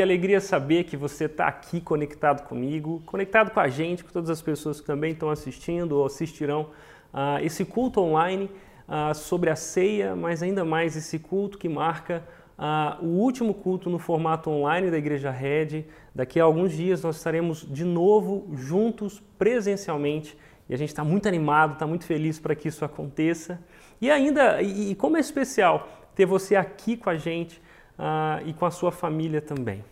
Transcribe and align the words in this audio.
Que 0.00 0.04
alegria 0.04 0.40
saber 0.40 0.84
que 0.84 0.96
você 0.96 1.26
está 1.26 1.46
aqui 1.46 1.78
conectado 1.78 2.48
comigo, 2.48 3.02
conectado 3.04 3.50
com 3.50 3.60
a 3.60 3.68
gente, 3.68 4.02
com 4.02 4.10
todas 4.10 4.30
as 4.30 4.40
pessoas 4.40 4.80
que 4.80 4.86
também 4.86 5.12
estão 5.12 5.28
assistindo 5.28 5.92
ou 5.92 6.06
assistirão 6.06 6.70
uh, 7.12 7.38
esse 7.42 7.66
culto 7.66 8.00
online 8.00 8.50
uh, 8.88 9.14
sobre 9.14 9.50
a 9.50 9.56
ceia, 9.56 10.16
mas 10.16 10.42
ainda 10.42 10.64
mais 10.64 10.96
esse 10.96 11.18
culto 11.18 11.58
que 11.58 11.68
marca 11.68 12.24
uh, 12.58 13.04
o 13.04 13.08
último 13.08 13.52
culto 13.52 13.90
no 13.90 13.98
formato 13.98 14.48
online 14.48 14.90
da 14.90 14.96
Igreja 14.96 15.30
Red. 15.30 15.84
Daqui 16.14 16.40
a 16.40 16.44
alguns 16.44 16.72
dias 16.72 17.02
nós 17.02 17.16
estaremos 17.16 17.70
de 17.70 17.84
novo 17.84 18.48
juntos 18.54 19.22
presencialmente 19.36 20.34
e 20.66 20.72
a 20.72 20.78
gente 20.78 20.88
está 20.88 21.04
muito 21.04 21.28
animado, 21.28 21.74
está 21.74 21.86
muito 21.86 22.06
feliz 22.06 22.38
para 22.38 22.54
que 22.54 22.68
isso 22.68 22.86
aconteça. 22.86 23.62
E 24.00 24.10
ainda, 24.10 24.62
e, 24.62 24.92
e 24.92 24.94
como 24.94 25.18
é 25.18 25.20
especial 25.20 25.86
ter 26.14 26.24
você 26.24 26.56
aqui 26.56 26.96
com 26.96 27.10
a 27.10 27.18
gente 27.18 27.60
uh, 28.00 28.48
e 28.48 28.54
com 28.54 28.64
a 28.64 28.70
sua 28.70 28.90
família 28.90 29.42
também. 29.42 29.84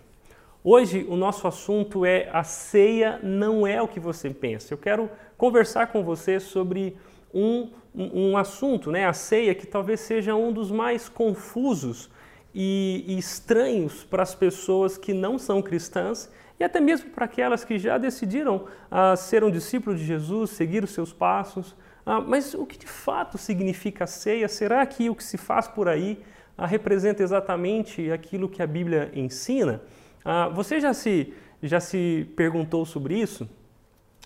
Hoje 0.65 1.07
o 1.09 1.17
nosso 1.17 1.47
assunto 1.47 2.05
é 2.05 2.29
a 2.33 2.43
ceia 2.43 3.21
não 3.23 3.67
é 3.67 3.81
o 3.81 3.87
que 3.87 4.01
você 4.01 4.31
pensa. 4.31 4.73
Eu 4.73 4.79
quero 4.79 5.09
conversar 5.37 5.89
com 5.89 6.03
você 6.03 6.41
sobre 6.41 6.97
um, 7.33 7.71
um, 7.95 8.37
assunto, 8.37 8.91
né, 8.91 9.07
a 9.07 9.13
ceia, 9.13 9.55
que 9.55 9.67
talvez 9.67 10.01
seja 10.01 10.35
um 10.35 10.53
dos 10.53 10.71
mais 10.71 11.09
confusos 11.09 12.11
e, 12.55 13.05
e 13.07 13.19
estranhos 13.19 14.03
para 14.03 14.23
as 14.23 14.35
pessoas 14.35 14.99
que 14.99 15.13
não 15.13 15.39
são 15.39 15.63
cristãs 15.63 16.31
e 16.59 16.65
até 16.65 16.81
mesmo 16.81 17.11
para 17.11 17.27
aquelas 17.27 17.65
que 17.65 17.79
já 17.79 17.97
decidiram 17.99 18.65
uh, 18.91 19.17
ser 19.17 19.45
um 19.45 19.51
discípulo 19.51 19.95
de 19.95 20.05
Jesus, 20.05 20.51
seguir 20.51 20.83
os 20.83 20.91
seus 20.91 21.13
passos. 21.13 21.71
Uh, 22.05 22.21
mas 22.27 22.53
o 22.55 22.67
que 22.67 22.77
de 22.77 22.87
fato 22.87 23.39
significa 23.39 24.07
ceia? 24.09 24.49
Será 24.49 24.85
que 24.85 25.09
o 25.09 25.15
que 25.15 25.23
se 25.23 25.37
faz 25.37 25.69
por 25.69 25.89
aí 25.89 26.21
ah, 26.21 26.38
representa 26.67 27.23
exatamente 27.23 28.11
aquilo 28.11 28.49
que 28.49 28.63
a 28.63 28.67
Bíblia 28.67 29.11
ensina. 29.15 29.81
Ah, 30.25 30.49
você 30.49 30.81
já 30.81 30.93
se, 30.93 31.33
já 31.63 31.81
se 31.81 32.29
perguntou 32.37 32.85
sobre 32.85 33.15
isso? 33.15 33.49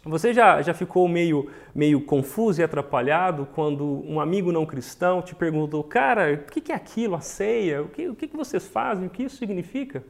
Você 0.04 0.34
já, 0.34 0.60
já 0.62 0.74
ficou 0.74 1.06
meio, 1.06 1.48
meio 1.72 2.00
confuso 2.00 2.60
e 2.60 2.64
atrapalhado 2.64 3.46
quando 3.54 4.02
um 4.04 4.18
amigo 4.18 4.50
não 4.50 4.66
cristão 4.66 5.22
te 5.22 5.32
perguntou, 5.32 5.84
cara, 5.84 6.32
o 6.34 6.50
que 6.50 6.72
é 6.72 6.74
aquilo, 6.74 7.14
a 7.14 7.20
ceia? 7.20 7.82
O 7.82 7.88
que, 7.88 8.08
o 8.08 8.14
que 8.16 8.26
vocês 8.36 8.66
fazem? 8.66 9.06
O 9.06 9.10
que 9.10 9.22
isso 9.22 9.36
significa? 9.36 10.02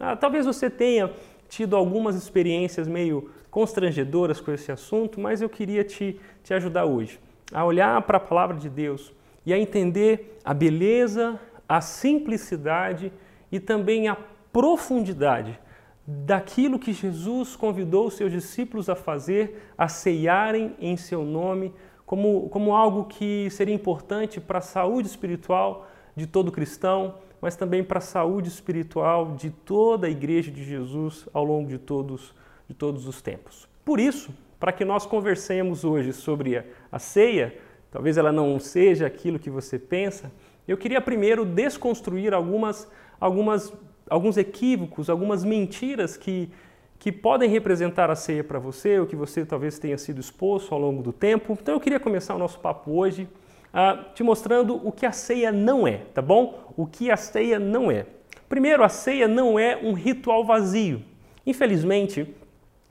Ah, 0.00 0.16
talvez 0.16 0.46
você 0.46 0.70
tenha 0.70 1.10
tido 1.48 1.76
algumas 1.76 2.16
experiências 2.16 2.88
meio 2.88 3.30
constrangedoras 3.50 4.40
com 4.40 4.52
esse 4.52 4.72
assunto, 4.72 5.20
mas 5.20 5.42
eu 5.42 5.48
queria 5.48 5.84
te, 5.84 6.18
te 6.42 6.54
ajudar 6.54 6.86
hoje 6.86 7.20
a 7.52 7.64
olhar 7.64 8.00
para 8.02 8.16
a 8.16 8.20
palavra 8.20 8.56
de 8.56 8.68
Deus 8.68 9.12
e 9.44 9.52
a 9.52 9.58
entender 9.58 10.38
a 10.44 10.52
beleza, 10.52 11.38
a 11.68 11.80
simplicidade 11.80 13.12
e 13.50 13.60
também 13.60 14.08
a 14.08 14.16
profundidade 14.52 15.58
daquilo 16.06 16.78
que 16.78 16.92
Jesus 16.92 17.56
convidou 17.56 18.06
os 18.06 18.14
seus 18.14 18.30
discípulos 18.30 18.88
a 18.88 18.94
fazer, 18.94 19.72
a 19.76 19.88
ceiarem 19.88 20.74
em 20.78 20.96
seu 20.96 21.24
nome, 21.24 21.74
como, 22.04 22.48
como 22.48 22.74
algo 22.74 23.04
que 23.04 23.50
seria 23.50 23.74
importante 23.74 24.40
para 24.40 24.58
a 24.58 24.62
saúde 24.62 25.08
espiritual 25.08 25.88
de 26.14 26.26
todo 26.26 26.52
cristão, 26.52 27.16
mas 27.40 27.56
também 27.56 27.82
para 27.82 27.98
a 27.98 28.02
saúde 28.02 28.48
espiritual 28.48 29.34
de 29.34 29.50
toda 29.50 30.06
a 30.06 30.10
igreja 30.10 30.50
de 30.50 30.64
Jesus 30.64 31.28
ao 31.32 31.44
longo 31.44 31.68
de 31.68 31.78
todos, 31.78 32.32
de 32.68 32.74
todos 32.74 33.06
os 33.08 33.20
tempos. 33.20 33.68
Por 33.84 33.98
isso, 33.98 34.30
para 34.58 34.72
que 34.72 34.84
nós 34.84 35.04
conversemos 35.04 35.84
hoje 35.84 36.12
sobre 36.12 36.56
a, 36.56 36.64
a 36.90 36.98
ceia, 36.98 37.58
talvez 37.90 38.16
ela 38.16 38.32
não 38.32 38.58
seja 38.60 39.06
aquilo 39.06 39.38
que 39.38 39.50
você 39.50 39.78
pensa, 39.78 40.32
eu 40.66 40.76
queria 40.76 41.00
primeiro 41.00 41.44
desconstruir 41.44 42.34
algumas, 42.34 42.90
algumas, 43.20 43.72
alguns 44.08 44.36
equívocos, 44.36 45.08
algumas 45.08 45.44
mentiras 45.44 46.16
que, 46.16 46.50
que 46.98 47.12
podem 47.12 47.48
representar 47.48 48.10
a 48.10 48.14
ceia 48.14 48.42
para 48.42 48.58
você, 48.58 48.98
ou 48.98 49.06
que 49.06 49.14
você 49.14 49.44
talvez 49.44 49.78
tenha 49.78 49.96
sido 49.96 50.20
exposto 50.20 50.74
ao 50.74 50.80
longo 50.80 51.02
do 51.02 51.12
tempo. 51.12 51.56
Então 51.60 51.74
eu 51.74 51.80
queria 51.80 52.00
começar 52.00 52.34
o 52.34 52.38
nosso 52.38 52.58
papo 52.58 52.92
hoje 52.92 53.28
uh, 53.76 54.12
te 54.14 54.22
mostrando 54.22 54.80
o 54.86 54.90
que 54.90 55.04
a 55.04 55.12
ceia 55.12 55.52
não 55.52 55.86
é, 55.86 56.02
tá 56.14 56.22
bom? 56.22 56.72
O 56.76 56.86
que 56.86 57.10
a 57.10 57.16
ceia 57.16 57.58
não 57.58 57.90
é. 57.90 58.06
Primeiro, 58.48 58.82
a 58.82 58.88
ceia 58.88 59.28
não 59.28 59.58
é 59.58 59.76
um 59.76 59.92
ritual 59.92 60.44
vazio. 60.44 61.02
Infelizmente, 61.44 62.34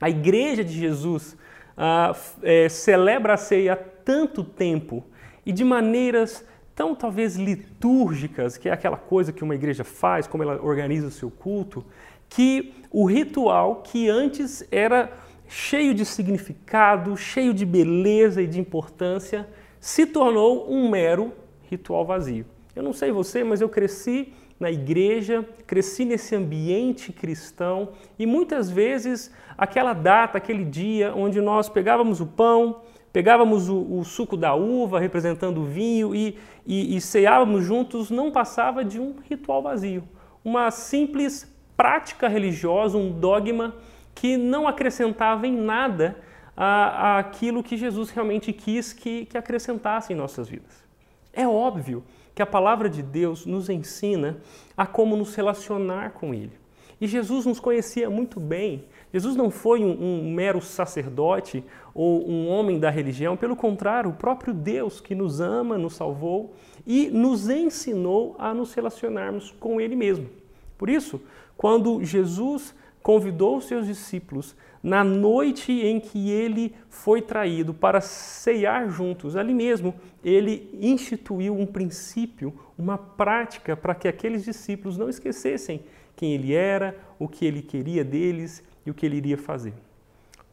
a 0.00 0.08
Igreja 0.08 0.62
de 0.62 0.72
Jesus 0.72 1.32
uh, 1.32 2.16
é, 2.42 2.68
celebra 2.68 3.34
a 3.34 3.36
ceia 3.36 3.72
há 3.72 3.76
tanto 3.76 4.44
tempo 4.44 5.04
e 5.44 5.52
de 5.52 5.64
maneiras 5.64 6.44
tão 6.76 6.94
talvez 6.94 7.36
litúrgicas, 7.36 8.58
que 8.58 8.68
é 8.68 8.72
aquela 8.72 8.98
coisa 8.98 9.32
que 9.32 9.42
uma 9.42 9.54
igreja 9.54 9.82
faz, 9.82 10.26
como 10.26 10.42
ela 10.42 10.62
organiza 10.62 11.06
o 11.06 11.10
seu 11.10 11.30
culto, 11.30 11.82
que 12.28 12.74
o 12.90 13.06
ritual 13.06 13.76
que 13.76 14.10
antes 14.10 14.62
era 14.70 15.10
cheio 15.48 15.94
de 15.94 16.04
significado, 16.04 17.16
cheio 17.16 17.54
de 17.54 17.64
beleza 17.64 18.42
e 18.42 18.46
de 18.46 18.60
importância, 18.60 19.48
se 19.80 20.04
tornou 20.04 20.70
um 20.70 20.90
mero 20.90 21.32
ritual 21.70 22.04
vazio. 22.04 22.44
Eu 22.74 22.82
não 22.82 22.92
sei 22.92 23.10
você, 23.10 23.42
mas 23.42 23.62
eu 23.62 23.70
cresci 23.70 24.34
na 24.60 24.70
igreja, 24.70 25.48
cresci 25.66 26.04
nesse 26.04 26.34
ambiente 26.34 27.12
cristão 27.12 27.90
e 28.18 28.26
muitas 28.26 28.70
vezes 28.70 29.30
aquela 29.56 29.94
data, 29.94 30.36
aquele 30.36 30.64
dia 30.64 31.14
onde 31.14 31.40
nós 31.40 31.68
pegávamos 31.68 32.20
o 32.20 32.26
pão, 32.26 32.82
pegávamos 33.16 33.70
o, 33.70 33.78
o 33.78 34.04
suco 34.04 34.36
da 34.36 34.54
uva 34.54 35.00
representando 35.00 35.62
o 35.62 35.64
vinho 35.64 36.14
e, 36.14 36.36
e, 36.66 36.94
e 36.94 37.00
ceávamos 37.00 37.64
juntos, 37.64 38.10
não 38.10 38.30
passava 38.30 38.84
de 38.84 39.00
um 39.00 39.14
ritual 39.26 39.62
vazio, 39.62 40.06
uma 40.44 40.70
simples 40.70 41.50
prática 41.74 42.28
religiosa, 42.28 42.98
um 42.98 43.10
dogma 43.10 43.74
que 44.14 44.36
não 44.36 44.68
acrescentava 44.68 45.46
em 45.46 45.56
nada 45.56 46.18
aquilo 46.54 47.62
que 47.62 47.78
Jesus 47.78 48.10
realmente 48.10 48.52
quis 48.52 48.92
que, 48.92 49.24
que 49.24 49.38
acrescentasse 49.38 50.12
em 50.12 50.16
nossas 50.16 50.46
vidas. 50.46 50.84
É 51.32 51.48
óbvio 51.48 52.04
que 52.34 52.42
a 52.42 52.46
palavra 52.46 52.86
de 52.86 53.02
Deus 53.02 53.46
nos 53.46 53.70
ensina 53.70 54.36
a 54.76 54.86
como 54.86 55.16
nos 55.16 55.34
relacionar 55.34 56.10
com 56.10 56.34
Ele. 56.34 56.52
E 57.00 57.06
Jesus 57.06 57.46
nos 57.46 57.60
conhecia 57.60 58.10
muito 58.10 58.38
bem 58.38 58.84
Jesus 59.16 59.36
não 59.36 59.50
foi 59.50 59.84
um, 59.84 59.92
um, 59.92 60.30
mero 60.30 60.60
sacerdote 60.60 61.64
ou 61.98 62.28
um 62.28 62.46
homem 62.50 62.78
da 62.78 62.90
religião, 62.90 63.38
pelo 63.38 63.56
contrário, 63.56 64.10
o 64.10 64.12
próprio 64.12 64.52
Deus 64.52 65.00
que 65.00 65.14
nos 65.14 65.40
ama, 65.40 65.78
nos 65.78 65.94
salvou 65.94 66.52
e 66.86 67.08
nos 67.08 67.48
ensinou 67.48 68.36
a 68.38 68.52
nos 68.52 68.74
relacionarmos 68.74 69.50
com 69.58 69.80
Ele 69.80 69.96
mesmo. 69.96 70.28
Por 70.76 70.90
isso, 70.90 71.22
quando 71.56 72.04
Jesus 72.04 72.74
convidou 73.02 73.62
seus 73.62 73.86
discípulos 73.86 74.54
na 74.82 75.02
noite 75.02 75.72
em 75.72 75.98
que 75.98 76.30
ele 76.30 76.74
foi 76.90 77.22
traído 77.22 77.72
para 77.72 78.02
ceiar 78.02 78.90
juntos, 78.90 79.34
ali 79.34 79.54
mesmo, 79.54 79.94
ele 80.22 80.68
instituiu 80.80 81.58
um 81.58 81.64
princípio, 81.64 82.52
uma 82.76 82.98
prática 82.98 83.74
para 83.74 83.94
que 83.94 84.06
aqueles 84.06 84.44
discípulos 84.44 84.98
não 84.98 85.08
esquecessem 85.08 85.80
quem 86.14 86.34
ele 86.34 86.52
era, 86.52 86.94
o 87.18 87.26
que 87.26 87.46
ele 87.46 87.62
queria 87.62 88.04
deles 88.04 88.62
e 88.84 88.90
o 88.90 88.94
que 88.94 89.06
ele 89.06 89.16
iria 89.16 89.38
fazer. 89.38 89.72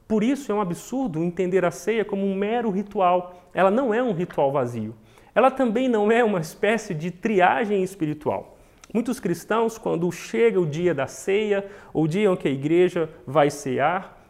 Por 0.07 0.23
isso 0.23 0.51
é 0.51 0.55
um 0.55 0.61
absurdo 0.61 1.23
entender 1.23 1.63
a 1.65 1.71
ceia 1.71 2.03
como 2.03 2.25
um 2.25 2.35
mero 2.35 2.69
ritual. 2.69 3.50
Ela 3.53 3.71
não 3.71 3.94
é 3.94 4.01
um 4.01 4.13
ritual 4.13 4.51
vazio. 4.51 4.95
Ela 5.33 5.50
também 5.50 5.88
não 5.88 6.11
é 6.11 6.23
uma 6.23 6.39
espécie 6.39 6.94
de 6.94 7.09
triagem 7.09 7.81
espiritual. 7.81 8.57
Muitos 8.94 9.19
cristãos, 9.19 9.77
quando 9.77 10.11
chega 10.11 10.59
o 10.59 10.67
dia 10.67 10.94
da 10.94 11.07
ceia, 11.07 11.65
ou 11.91 12.03
o 12.03 12.07
dia 12.07 12.29
em 12.29 12.35
que 12.35 12.47
a 12.47 12.51
igreja 12.51 13.09
vai 13.25 13.50
cear, 13.50 14.21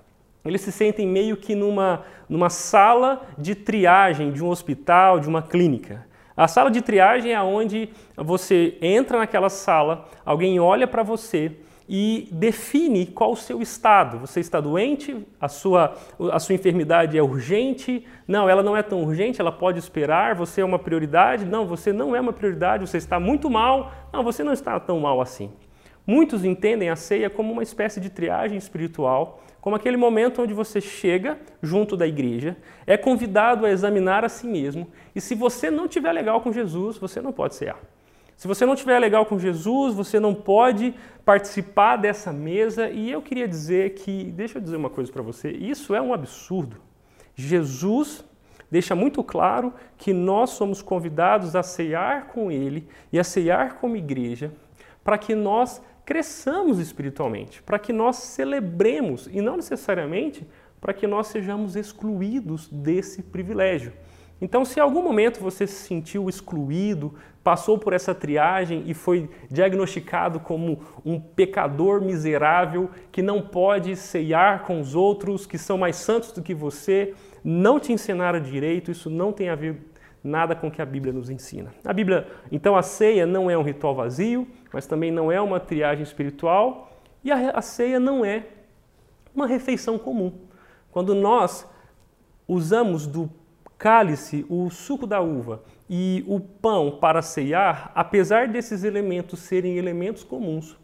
eles 0.46 0.62
se 0.62 0.72
sentem 0.72 1.08
meio 1.08 1.36
que 1.36 1.56
numa, 1.56 2.04
numa 2.30 2.50
sala 2.50 3.26
de 3.38 3.56
triagem 3.56 4.32
de 4.32 4.44
um 4.44 4.50
hospital, 4.50 5.20
de 5.20 5.28
uma 5.28 5.42
clínica. 5.42 6.06
A 6.36 6.48
sala 6.48 6.72
de 6.72 6.82
triagem 6.82 7.34
é 7.34 7.42
onde 7.42 7.90
você 8.16 8.78
entra 8.82 9.20
naquela 9.20 9.50
sala, 9.50 10.10
alguém 10.26 10.60
olha 10.60 10.88
para 10.88 11.04
você 11.04 11.52
e 11.88 12.28
define 12.32 13.06
qual 13.06 13.32
o 13.32 13.36
seu 13.36 13.62
estado. 13.62 14.20
Você 14.20 14.40
está 14.40 14.60
doente? 14.62 15.26
A 15.40 15.48
sua, 15.48 15.96
a 16.32 16.40
sua 16.40 16.56
enfermidade 16.56 17.18
é 17.18 17.24
urgente? 17.24 18.06
Não, 18.28 18.50
ela 18.50 18.64
não 18.64 18.76
é 18.76 18.82
tão 18.82 19.04
urgente, 19.04 19.42
ela 19.42 19.52
pode 19.52 19.80
esperar. 19.80 20.36
Você 20.36 20.62
é 20.62 20.66
uma 20.66 20.80
prioridade? 20.80 21.46
Não, 21.46 21.66
você 21.66 21.92
não 21.92 22.16
é 22.16 22.22
uma 22.22 22.34
prioridade, 22.34 22.88
você 22.88 22.98
está 22.98 23.20
muito 23.20 23.50
mal. 23.50 23.92
Não, 24.12 24.24
você 24.24 24.44
não 24.44 24.54
está 24.54 24.80
tão 24.80 25.00
mal 25.00 25.20
assim. 25.20 25.52
Muitos 26.06 26.44
entendem 26.44 26.90
a 26.90 26.96
ceia 26.96 27.30
como 27.30 27.54
uma 27.54 27.64
espécie 27.64 28.00
de 28.02 28.10
triagem 28.10 28.58
espiritual, 28.58 29.42
como 29.62 29.78
aquele 29.78 29.96
momento 29.96 30.42
onde 30.42 30.54
você 30.54 30.82
chega 30.82 31.40
junto 31.62 31.96
da 31.96 32.06
igreja, 32.06 32.58
é 32.86 32.98
convidado 32.98 33.66
a 33.66 33.72
examinar 33.72 34.26
a 34.26 34.30
si 34.30 34.46
mesmo, 34.46 34.90
e 35.16 35.22
se 35.22 35.34
você 35.34 35.72
não 35.72 35.86
estiver 35.86 36.12
legal 36.12 36.42
com 36.42 36.52
Jesus, 36.52 36.98
você 36.98 37.22
não 37.22 37.32
pode 37.32 37.56
cear. 37.56 37.80
Se 38.44 38.48
você 38.50 38.66
não 38.66 38.74
estiver 38.74 39.00
legal 39.00 39.26
com 39.26 39.40
Jesus, 39.40 39.96
você 39.96 40.20
não 40.20 40.36
pode 40.36 40.94
participar 41.24 41.96
dessa 41.96 42.34
mesa. 42.34 42.90
E 42.90 43.10
eu 43.10 43.22
queria 43.22 43.48
dizer 43.48 43.94
que, 43.94 44.26
deixa 44.36 44.58
eu 44.58 44.62
dizer 44.62 44.76
uma 44.76 44.90
coisa 44.90 45.10
para 45.10 45.22
você, 45.22 45.50
isso 45.50 45.96
é 45.96 46.02
um 46.02 46.14
absurdo. 46.14 46.76
Jesus 47.34 48.22
deixa 48.70 48.96
muito 48.96 49.24
claro 49.24 49.74
que 49.98 50.12
nós 50.12 50.50
somos 50.50 50.82
convidados 50.82 51.56
a 51.56 51.64
ceiar 51.64 52.26
com 52.34 52.52
Ele 52.52 52.86
e 53.14 53.18
a 53.18 53.24
ceiar 53.24 53.76
como 53.76 53.96
igreja, 53.96 54.52
para 55.06 55.18
que 55.18 55.34
nós 55.34 55.82
cresçamos 56.04 56.80
espiritualmente, 56.80 57.64
para 57.64 57.80
que 57.80 57.94
nós 57.94 58.18
celebremos 58.18 59.26
e 59.32 59.40
não 59.40 59.56
necessariamente 59.56 60.46
para 60.82 60.94
que 60.94 61.08
nós 61.08 61.28
sejamos 61.28 61.78
excluídos 61.78 62.68
desse 62.68 63.24
privilégio. 63.24 63.94
Então, 64.44 64.66
se 64.66 64.78
em 64.78 64.82
algum 64.82 65.02
momento 65.02 65.40
você 65.40 65.66
se 65.66 65.88
sentiu 65.88 66.28
excluído, 66.28 67.14
passou 67.42 67.78
por 67.78 67.94
essa 67.94 68.14
triagem 68.14 68.84
e 68.86 68.94
foi 68.94 69.30
diagnosticado 69.50 70.38
como 70.38 70.82
um 71.06 71.18
pecador 71.18 72.02
miserável 72.02 72.90
que 73.10 73.22
não 73.22 73.42
pode 73.42 73.96
ceiar 73.96 74.64
com 74.64 74.82
os 74.82 74.96
outros 74.96 75.46
que 75.46 75.58
são 75.58 75.78
mais 75.78 75.96
santos 75.96 76.34
do 76.34 76.42
que 76.42 76.54
você, 76.54 77.14
não 77.42 77.80
te 77.80 77.94
ensinaram 77.94 78.42
direito, 78.42 78.92
isso 78.92 79.10
não 79.10 79.32
tem 79.32 79.48
a 79.48 79.56
ver 79.56 79.78
nada 80.22 80.54
com 80.54 80.68
o 80.68 80.72
que 80.72 80.82
a 80.82 80.86
Bíblia 80.86 81.14
nos 81.14 81.30
ensina. 81.30 81.74
A 81.86 81.94
Bíblia, 81.94 82.28
então, 82.52 82.76
a 82.76 82.82
ceia 82.82 83.26
não 83.26 83.50
é 83.50 83.58
um 83.58 83.64
ritual 83.64 83.96
vazio, 83.96 84.46
mas 84.74 84.86
também 84.86 85.10
não 85.10 85.32
é 85.32 85.40
uma 85.40 85.58
triagem 85.58 86.04
espiritual 86.04 86.92
e 87.24 87.32
a, 87.32 87.52
a 87.52 87.62
ceia 87.62 87.98
não 87.98 88.26
é 88.26 88.44
uma 89.34 89.48
refeição 89.48 89.98
comum. 89.98 90.34
Quando 90.92 91.16
nós 91.16 91.66
usamos 92.46 93.08
do 93.08 93.32
cálice, 93.78 94.46
o 94.50 94.70
suco 94.70 95.06
da 95.06 95.20
uva 95.22 95.64
e 95.90 96.24
o 96.28 96.40
pão 96.40 96.98
para 97.00 97.22
ceiar, 97.22 97.92
apesar 97.94 98.48
desses 98.48 98.84
elementos 98.84 99.40
serem 99.40 99.78
elementos 99.78 100.24
comuns, 100.24 100.78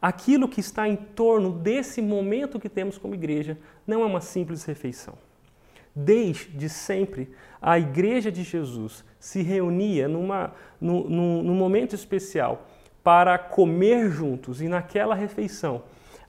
aquilo 0.00 0.48
que 0.48 0.60
está 0.60 0.88
em 0.88 0.96
torno 0.96 1.50
desse 1.50 2.00
momento 2.00 2.60
que 2.60 2.68
temos 2.68 2.98
como 2.98 3.14
igreja 3.14 3.58
não 3.86 4.02
é 4.02 4.06
uma 4.06 4.20
simples 4.20 4.64
refeição. 4.64 5.14
Desde 5.96 6.68
sempre, 6.68 7.30
a 7.62 7.78
igreja 7.78 8.30
de 8.30 8.42
Jesus 8.42 9.04
se 9.18 9.42
reunia 9.42 10.08
numa, 10.08 10.52
num, 10.80 11.08
num, 11.08 11.42
num 11.42 11.54
momento 11.54 11.94
especial 11.94 12.66
para 13.02 13.38
comer 13.38 14.10
juntos 14.10 14.60
e 14.60 14.68
naquela 14.68 15.14
refeição 15.14 15.82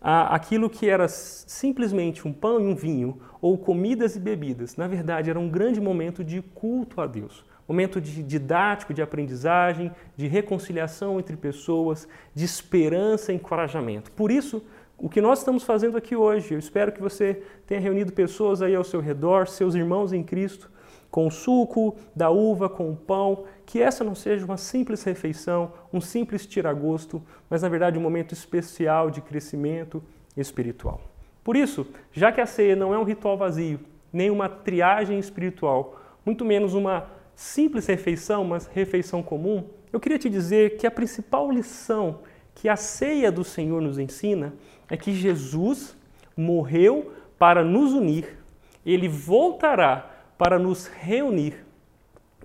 aquilo 0.08 0.70
que 0.70 0.88
era 0.88 1.08
simplesmente 1.08 2.28
um 2.28 2.32
pão 2.32 2.62
e 2.62 2.66
um 2.66 2.76
vinho, 2.76 3.18
ou 3.42 3.58
comidas 3.58 4.16
e 4.16 4.20
bebidas, 4.20 4.76
na 4.76 4.88
verdade 4.88 5.32
era 5.32 5.40
um 5.40 5.50
grande 5.50 5.82
momento 5.82 6.24
de 6.24 6.44
culto 6.44 7.02
a 7.02 7.08
Deus. 7.08 7.44
Momento 7.68 8.00
de 8.00 8.22
didático, 8.22 8.94
de 8.94 9.02
aprendizagem, 9.02 9.92
de 10.16 10.28
reconciliação 10.28 11.20
entre 11.20 11.36
pessoas, 11.36 12.08
de 12.36 12.46
esperança 12.46 13.32
e 13.32 13.36
encorajamento. 13.36 14.12
Por 14.12 14.30
isso, 14.30 14.64
o 14.96 15.10
que 15.10 15.20
nós 15.20 15.40
estamos 15.40 15.64
fazendo 15.64 15.98
aqui 15.98 16.16
hoje, 16.16 16.54
eu 16.54 16.60
espero 16.60 16.92
que 16.92 17.02
você 17.02 17.42
tenha 17.66 17.82
reunido 17.82 18.14
pessoas 18.14 18.62
aí 18.62 18.76
ao 18.76 18.84
seu 18.84 19.02
redor, 19.02 19.48
seus 19.48 19.74
irmãos 19.74 20.14
em 20.14 20.22
Cristo, 20.22 20.70
com 21.16 21.28
o 21.28 21.32
suco 21.32 21.96
da 22.14 22.30
uva, 22.30 22.68
com 22.68 22.92
o 22.92 22.96
pão, 22.98 23.46
que 23.66 23.82
essa 23.82 24.04
não 24.04 24.14
seja 24.14 24.44
uma 24.44 24.58
simples 24.58 25.02
refeição, 25.02 25.72
um 25.94 26.02
simples 26.02 26.46
tiragosto, 26.46 27.24
mas 27.50 27.62
na 27.62 27.70
verdade 27.70 27.98
um 27.98 28.02
momento 28.02 28.34
especial 28.34 29.10
de 29.10 29.22
crescimento 29.22 30.04
espiritual. 30.36 31.00
Por 31.42 31.56
isso, 31.56 31.88
já 32.12 32.34
que 32.34 32.42
a 32.42 32.46
ceia 32.46 32.76
não 32.76 32.94
é 32.94 33.00
um 33.00 33.06
ritual 33.06 33.38
vazio, 33.38 33.80
nem 34.12 34.30
uma 34.30 34.50
triagem 34.50 35.18
espiritual, 35.18 35.98
muito 36.26 36.44
menos 36.44 36.74
uma 36.74 37.08
simples 37.34 37.86
refeição, 37.88 38.44
mas 38.44 38.68
refeição 38.68 39.24
comum, 39.24 39.70
eu 39.94 40.02
queria 40.02 40.20
te 40.20 40.30
dizer 40.30 40.76
que 40.76 40.86
a 40.86 40.92
principal 40.92 41.50
lição 41.50 42.20
que 42.54 42.68
a 42.68 42.76
ceia 42.76 43.32
do 43.32 43.46
Senhor 43.46 43.82
nos 43.82 43.98
ensina 43.98 44.54
é 44.90 44.98
que 44.98 45.14
Jesus 45.14 45.96
morreu 46.36 47.14
para 47.40 47.64
nos 47.64 47.94
unir, 47.94 48.38
ele 48.86 49.08
voltará 49.08 50.12
para 50.38 50.60
nos 50.60 50.88
reunir 50.88 51.66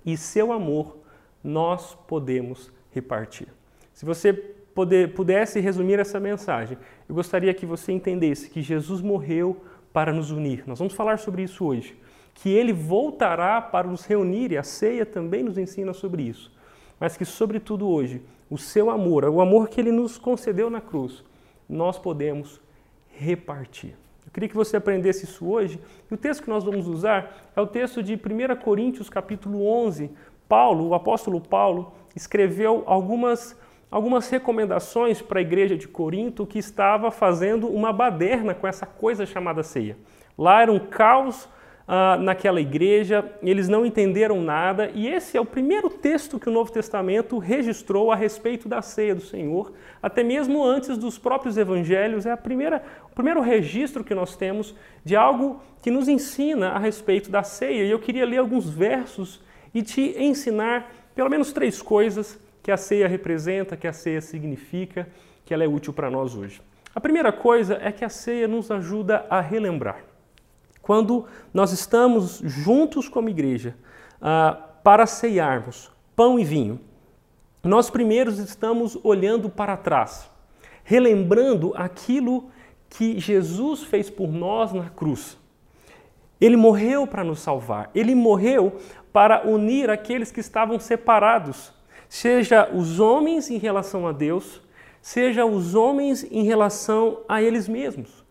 e 0.05 0.17
seu 0.17 0.51
amor 0.51 0.97
nós 1.43 1.95
podemos 2.07 2.71
repartir. 2.91 3.47
Se 3.93 4.05
você 4.05 4.33
poder, 4.33 5.13
pudesse 5.13 5.59
resumir 5.59 5.99
essa 5.99 6.19
mensagem, 6.19 6.77
eu 7.07 7.15
gostaria 7.15 7.53
que 7.53 7.65
você 7.65 7.91
entendesse 7.91 8.49
que 8.49 8.61
Jesus 8.61 9.01
morreu 9.01 9.61
para 9.93 10.13
nos 10.13 10.31
unir. 10.31 10.63
Nós 10.65 10.79
vamos 10.79 10.93
falar 10.93 11.19
sobre 11.19 11.43
isso 11.43 11.65
hoje. 11.65 11.97
Que 12.33 12.49
ele 12.49 12.71
voltará 12.71 13.61
para 13.61 13.87
nos 13.87 14.05
reunir 14.05 14.51
e 14.51 14.57
a 14.57 14.63
ceia 14.63 15.05
também 15.05 15.43
nos 15.43 15.57
ensina 15.57 15.93
sobre 15.93 16.23
isso. 16.23 16.51
Mas 16.99 17.17
que, 17.17 17.25
sobretudo 17.25 17.87
hoje, 17.87 18.21
o 18.49 18.57
seu 18.57 18.89
amor, 18.89 19.25
o 19.25 19.41
amor 19.41 19.69
que 19.69 19.81
ele 19.81 19.91
nos 19.91 20.17
concedeu 20.17 20.69
na 20.69 20.79
cruz, 20.79 21.23
nós 21.67 21.97
podemos 21.99 22.61
repartir. 23.09 23.95
Eu 24.31 24.33
queria 24.33 24.47
que 24.47 24.55
você 24.55 24.77
aprendesse 24.77 25.25
isso 25.25 25.45
hoje. 25.45 25.77
E 26.09 26.13
o 26.13 26.17
texto 26.17 26.43
que 26.43 26.49
nós 26.49 26.63
vamos 26.63 26.87
usar 26.87 27.51
é 27.53 27.59
o 27.59 27.67
texto 27.67 28.01
de 28.01 28.13
1 28.13 28.55
Coríntios, 28.61 29.09
capítulo 29.09 29.67
11. 29.67 30.09
Paulo, 30.47 30.87
o 30.87 30.93
apóstolo 30.93 31.41
Paulo, 31.41 31.91
escreveu 32.15 32.83
algumas, 32.85 33.59
algumas 33.91 34.29
recomendações 34.29 35.21
para 35.21 35.39
a 35.39 35.41
igreja 35.41 35.75
de 35.75 35.85
Corinto 35.85 36.47
que 36.47 36.59
estava 36.59 37.11
fazendo 37.11 37.67
uma 37.67 37.91
baderna 37.91 38.53
com 38.53 38.65
essa 38.65 38.85
coisa 38.85 39.25
chamada 39.25 39.63
ceia. 39.63 39.97
Lá 40.37 40.61
era 40.61 40.71
um 40.71 40.79
caos 40.79 41.49
ah, 41.93 42.15
naquela 42.15 42.61
igreja, 42.61 43.29
eles 43.43 43.67
não 43.67 43.85
entenderam 43.85 44.41
nada, 44.41 44.89
e 44.93 45.09
esse 45.09 45.35
é 45.35 45.41
o 45.41 45.45
primeiro 45.45 45.89
texto 45.89 46.39
que 46.39 46.47
o 46.47 46.51
Novo 46.51 46.71
Testamento 46.71 47.37
registrou 47.37 48.13
a 48.13 48.15
respeito 48.15 48.69
da 48.69 48.81
ceia 48.81 49.13
do 49.13 49.19
Senhor, 49.19 49.73
até 50.01 50.23
mesmo 50.23 50.63
antes 50.63 50.97
dos 50.97 51.17
próprios 51.17 51.57
evangelhos, 51.57 52.25
é 52.25 52.31
a 52.31 52.37
primeira, 52.37 52.81
primeiro 53.21 53.41
registro 53.41 54.03
que 54.03 54.15
nós 54.15 54.35
temos 54.35 54.75
de 55.05 55.15
algo 55.15 55.61
que 55.81 55.91
nos 55.91 56.07
ensina 56.07 56.69
a 56.69 56.79
respeito 56.79 57.29
da 57.29 57.43
ceia. 57.43 57.85
E 57.85 57.91
eu 57.91 57.99
queria 57.99 58.25
ler 58.25 58.37
alguns 58.37 58.67
versos 58.67 59.39
e 59.73 59.83
te 59.83 60.15
ensinar 60.17 60.91
pelo 61.13 61.29
menos 61.29 61.53
três 61.53 61.81
coisas 61.81 62.39
que 62.63 62.71
a 62.71 62.77
ceia 62.77 63.07
representa, 63.07 63.77
que 63.77 63.87
a 63.87 63.93
ceia 63.93 64.21
significa, 64.21 65.07
que 65.45 65.53
ela 65.53 65.63
é 65.63 65.67
útil 65.67 65.93
para 65.93 66.09
nós 66.09 66.35
hoje. 66.35 66.61
A 66.95 66.99
primeira 66.99 67.31
coisa 67.31 67.77
é 67.79 67.91
que 67.91 68.03
a 68.03 68.09
ceia 68.09 68.47
nos 68.47 68.71
ajuda 68.71 69.25
a 69.29 69.39
relembrar. 69.39 70.03
Quando 70.81 71.27
nós 71.53 71.71
estamos 71.71 72.39
juntos 72.43 73.07
como 73.07 73.29
igreja 73.29 73.75
ah, 74.19 74.57
para 74.83 75.05
ceiarmos 75.05 75.91
pão 76.15 76.39
e 76.39 76.43
vinho, 76.43 76.81
nós 77.63 77.91
primeiros 77.91 78.39
estamos 78.39 78.97
olhando 79.03 79.47
para 79.47 79.77
trás, 79.77 80.29
relembrando 80.83 81.71
aquilo 81.75 82.49
que 82.91 83.19
Jesus 83.19 83.83
fez 83.83 84.09
por 84.09 84.31
nós 84.31 84.73
na 84.73 84.89
cruz. 84.89 85.37
Ele 86.39 86.57
morreu 86.57 87.07
para 87.07 87.23
nos 87.23 87.39
salvar, 87.39 87.89
ele 87.95 88.13
morreu 88.13 88.77
para 89.13 89.47
unir 89.47 89.89
aqueles 89.89 90.31
que 90.31 90.39
estavam 90.39 90.79
separados, 90.79 91.71
seja 92.09 92.69
os 92.73 92.99
homens 92.99 93.49
em 93.49 93.57
relação 93.57 94.07
a 94.07 94.11
Deus, 94.11 94.61
seja 95.01 95.45
os 95.45 95.73
homens 95.75 96.23
em 96.29 96.43
relação 96.43 97.19
a 97.27 97.41
eles 97.41 97.67
mesmos. 97.67 98.23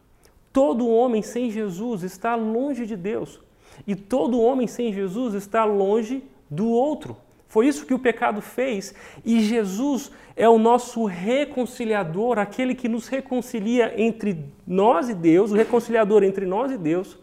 Todo 0.53 0.89
homem 0.89 1.23
sem 1.23 1.51
Jesus 1.51 2.03
está 2.03 2.35
longe 2.35 2.85
de 2.85 2.97
Deus. 2.97 3.41
E 3.87 3.95
todo 3.95 4.41
homem 4.41 4.67
sem 4.67 4.93
Jesus 4.93 5.35
está 5.35 5.65
longe 5.65 6.23
do 6.51 6.69
outro. 6.69 7.17
Foi 7.51 7.67
isso 7.67 7.85
que 7.85 7.93
o 7.93 7.99
pecado 7.99 8.41
fez. 8.41 8.95
E 9.25 9.41
Jesus 9.41 10.13
é 10.37 10.49
o 10.49 10.57
nosso 10.57 11.05
reconciliador, 11.05 12.39
aquele 12.39 12.77
que 12.77 12.89
nos 12.89 13.09
reconcilia 13.09 13.93
entre 14.01 14.45
nós 14.65 15.09
e 15.09 15.15
Deus, 15.15 15.51
o 15.51 15.57
reconciliador 15.57 16.23
entre 16.23 16.47
nós 16.47 16.71
e 16.71 16.79
Deus, 16.79 17.19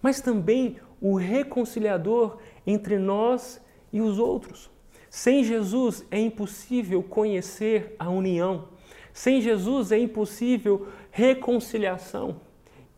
mas 0.00 0.18
também 0.22 0.78
o 0.98 1.14
reconciliador 1.14 2.38
entre 2.66 2.98
nós 2.98 3.60
e 3.92 4.00
os 4.00 4.18
outros. 4.18 4.70
Sem 5.10 5.44
Jesus 5.44 6.06
é 6.10 6.18
impossível 6.18 7.02
conhecer 7.02 7.94
a 7.98 8.08
união. 8.08 8.68
Sem 9.12 9.42
Jesus 9.42 9.92
é 9.92 9.98
impossível 9.98 10.88
reconciliação. 11.10 12.40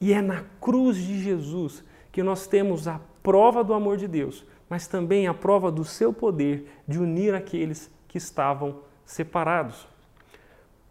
E 0.01 0.13
é 0.13 0.23
na 0.23 0.45
cruz 0.61 0.97
de 0.97 1.21
Jesus 1.21 1.83
que 2.13 2.23
nós 2.23 2.47
temos 2.47 2.87
a 2.87 3.01
prova 3.21 3.65
do 3.65 3.75
amor 3.75 3.97
de 3.97 4.07
Deus, 4.07 4.45
mas 4.69 4.87
também 4.87 5.27
a 5.27 5.35
prova 5.35 5.71
do 5.71 5.85
seu 5.85 6.13
poder 6.13 6.67
de 6.87 6.99
unir 6.99 7.35
aqueles 7.35 7.91
que 8.09 8.19
estavam 8.19 8.81
separados. 9.05 9.87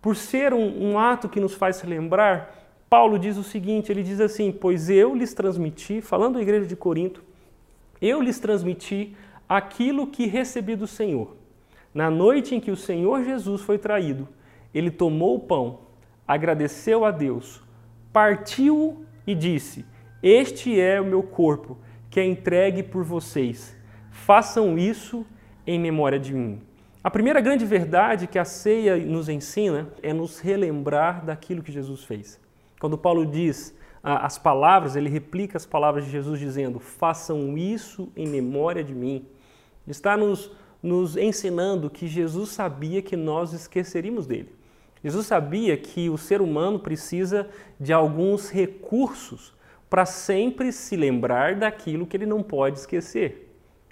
Por 0.02 0.16
ser 0.16 0.54
um, 0.54 0.92
um 0.92 1.00
ato 1.00 1.28
que 1.28 1.40
nos 1.40 1.54
faz 1.54 1.84
lembrar, 1.84 2.66
Paulo 2.90 3.18
diz 3.18 3.38
o 3.38 3.44
seguinte: 3.44 3.92
ele 3.92 4.04
diz 4.04 4.20
assim, 4.20 4.52
Pois 4.52 4.90
eu 4.90 5.16
lhes 5.16 5.34
transmiti, 5.34 6.02
falando 6.02 6.38
à 6.38 6.42
igreja 6.42 6.66
de 6.66 6.76
Corinto, 6.76 7.24
eu 8.02 8.22
lhes 8.22 8.40
transmiti 8.40 9.16
aquilo 9.48 10.08
que 10.08 10.26
recebi 10.26 10.76
do 10.76 10.88
Senhor. 10.88 11.36
Na 11.94 12.10
noite 12.10 12.56
em 12.56 12.60
que 12.60 12.72
o 12.72 12.76
Senhor 12.76 13.24
Jesus 13.24 13.62
foi 13.62 13.78
traído, 13.78 14.28
ele 14.74 14.92
tomou 14.92 15.36
o 15.36 15.40
pão, 15.40 15.80
agradeceu 16.28 17.06
a 17.06 17.12
Deus, 17.12 17.64
partiu 18.12 19.06
e 19.26 19.34
disse: 19.34 19.86
Este 20.22 20.80
é 20.80 21.00
o 21.00 21.06
meu 21.06 21.24
corpo, 21.24 21.78
que 22.16 22.20
é 22.22 22.24
entregue 22.24 22.82
por 22.82 23.04
vocês. 23.04 23.76
Façam 24.10 24.78
isso 24.78 25.26
em 25.68 25.78
memória 25.78 26.18
de 26.18 26.34
mim. 26.34 26.62
A 27.04 27.12
primeira 27.12 27.42
grande 27.42 27.66
verdade 27.66 28.26
que 28.26 28.40
a 28.40 28.46
ceia 28.46 28.96
nos 28.96 29.28
ensina 29.28 29.90
é 30.02 30.14
nos 30.14 30.40
relembrar 30.40 31.26
daquilo 31.26 31.62
que 31.62 31.74
Jesus 31.74 32.06
fez. 32.06 32.40
Quando 32.80 32.98
Paulo 32.98 33.26
diz 33.26 33.76
as 34.02 34.38
palavras, 34.38 34.96
ele 34.96 35.10
replica 35.10 35.58
as 35.58 35.66
palavras 35.66 36.06
de 36.06 36.12
Jesus 36.12 36.40
dizendo: 36.40 36.80
Façam 36.80 37.58
isso 37.58 38.10
em 38.16 38.26
memória 38.26 38.82
de 38.82 38.96
mim. 38.96 39.26
Está 39.86 40.16
nos, 40.16 40.50
nos 40.82 41.18
ensinando 41.18 41.90
que 41.90 42.08
Jesus 42.08 42.48
sabia 42.52 43.02
que 43.02 43.18
nós 43.18 43.52
esqueceríamos 43.52 44.26
dele. 44.26 44.56
Jesus 45.04 45.28
sabia 45.28 45.76
que 45.76 46.10
o 46.10 46.18
ser 46.18 46.42
humano 46.42 46.80
precisa 46.80 47.50
de 47.78 47.92
alguns 47.92 48.50
recursos 48.50 49.54
para 49.90 50.06
sempre 50.06 50.72
se 50.72 50.96
lembrar 50.96 51.56
daquilo 51.56 52.06
que 52.06 52.18
ele 52.18 52.26
não 52.26 52.42
pode 52.42 52.80
esquecer. 52.80 53.46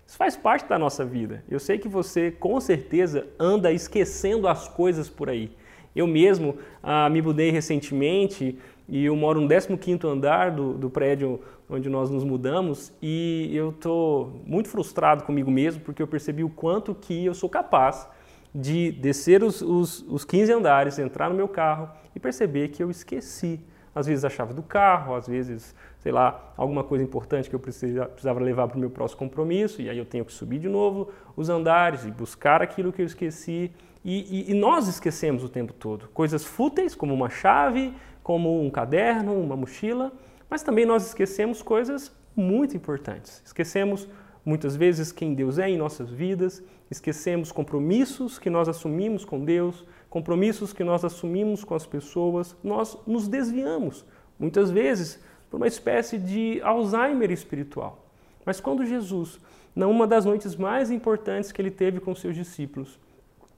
Isso 0.05 0.17
faz 0.17 0.35
parte 0.35 0.67
da 0.67 0.77
nossa 0.77 1.05
vida. 1.05 1.43
Eu 1.49 1.59
sei 1.59 1.77
que 1.77 1.87
você, 1.87 2.31
com 2.31 2.59
certeza, 2.59 3.27
anda 3.39 3.71
esquecendo 3.71 4.47
as 4.47 4.67
coisas 4.67 5.09
por 5.09 5.29
aí. 5.29 5.51
Eu 5.95 6.07
mesmo 6.07 6.57
ah, 6.81 7.09
me 7.09 7.21
mudei 7.21 7.51
recentemente 7.51 8.57
e 8.87 9.05
eu 9.05 9.15
moro 9.15 9.39
no 9.39 9.47
15º 9.47 10.05
andar 10.05 10.51
do, 10.51 10.73
do 10.73 10.89
prédio 10.89 11.39
onde 11.69 11.89
nós 11.89 12.09
nos 12.09 12.23
mudamos 12.23 12.91
e 13.01 13.49
eu 13.53 13.69
estou 13.69 14.41
muito 14.45 14.69
frustrado 14.69 15.23
comigo 15.23 15.49
mesmo 15.49 15.81
porque 15.81 16.01
eu 16.01 16.07
percebi 16.07 16.43
o 16.43 16.49
quanto 16.49 16.93
que 16.93 17.25
eu 17.25 17.33
sou 17.33 17.49
capaz 17.49 18.07
de 18.53 18.91
descer 18.91 19.43
os, 19.43 19.61
os, 19.61 20.05
os 20.07 20.25
15 20.25 20.51
andares, 20.51 20.99
entrar 20.99 21.29
no 21.29 21.35
meu 21.35 21.47
carro 21.47 21.89
e 22.15 22.19
perceber 22.19 22.67
que 22.67 22.83
eu 22.83 22.91
esqueci 22.91 23.59
às 23.95 24.07
vezes 24.07 24.25
a 24.25 24.29
chave 24.29 24.53
do 24.53 24.63
carro, 24.63 25.15
às 25.15 25.27
vezes, 25.27 25.75
sei 25.99 26.11
lá, 26.11 26.53
alguma 26.57 26.83
coisa 26.83 27.03
importante 27.03 27.49
que 27.49 27.55
eu 27.55 27.59
precisava 27.59 28.39
levar 28.39 28.67
para 28.67 28.77
o 28.77 28.79
meu 28.79 28.89
próximo 28.89 29.19
compromisso, 29.19 29.81
e 29.81 29.89
aí 29.89 29.97
eu 29.97 30.05
tenho 30.05 30.25
que 30.25 30.33
subir 30.33 30.59
de 30.59 30.67
novo 30.67 31.09
os 31.35 31.49
andares 31.49 32.03
e 32.05 32.11
buscar 32.11 32.61
aquilo 32.61 32.91
que 32.91 33.01
eu 33.01 33.05
esqueci. 33.05 33.71
E, 34.03 34.49
e, 34.49 34.51
e 34.51 34.53
nós 34.53 34.87
esquecemos 34.87 35.43
o 35.43 35.49
tempo 35.49 35.73
todo. 35.73 36.09
Coisas 36.09 36.43
fúteis, 36.43 36.93
como 36.93 37.13
uma 37.13 37.29
chave, 37.29 37.93
como 38.21 38.61
um 38.61 38.69
caderno, 38.69 39.39
uma 39.39 39.55
mochila, 39.55 40.11
mas 40.49 40.63
também 40.63 40.85
nós 40.85 41.07
esquecemos 41.07 41.61
coisas 41.61 42.11
muito 42.35 42.75
importantes. 42.75 43.41
Esquecemos 43.45 44.07
muitas 44.43 44.75
vezes 44.75 45.11
quem 45.11 45.33
Deus 45.33 45.57
é 45.57 45.69
em 45.69 45.77
nossas 45.77 46.09
vidas, 46.09 46.63
esquecemos 46.91 47.51
compromissos 47.51 48.37
que 48.37 48.49
nós 48.49 48.67
assumimos 48.67 49.23
com 49.23 49.43
Deus, 49.43 49.85
compromissos 50.13 50.71
que 50.71 50.83
nós 50.83 51.03
assumimos 51.03 51.63
com 51.63 51.73
as 51.73 51.87
pessoas, 51.87 52.55
nós 52.63 52.95
nos 53.07 53.27
desviamos, 53.27 54.05
muitas 54.37 54.69
vezes, 54.69 55.19
por 55.49 55.57
uma 55.57 55.65
espécie 55.65 56.19
de 56.19 56.61
Alzheimer 56.61 57.31
espiritual. 57.31 58.05
Mas 58.45 58.59
quando 58.59 58.85
Jesus, 58.85 59.39
numa 59.75 60.05
das 60.05 60.23
noites 60.23 60.55
mais 60.55 60.91
importantes 60.91 61.51
que 61.51 61.59
ele 61.59 61.71
teve 61.71 61.99
com 61.99 62.13
seus 62.13 62.35
discípulos, 62.35 62.99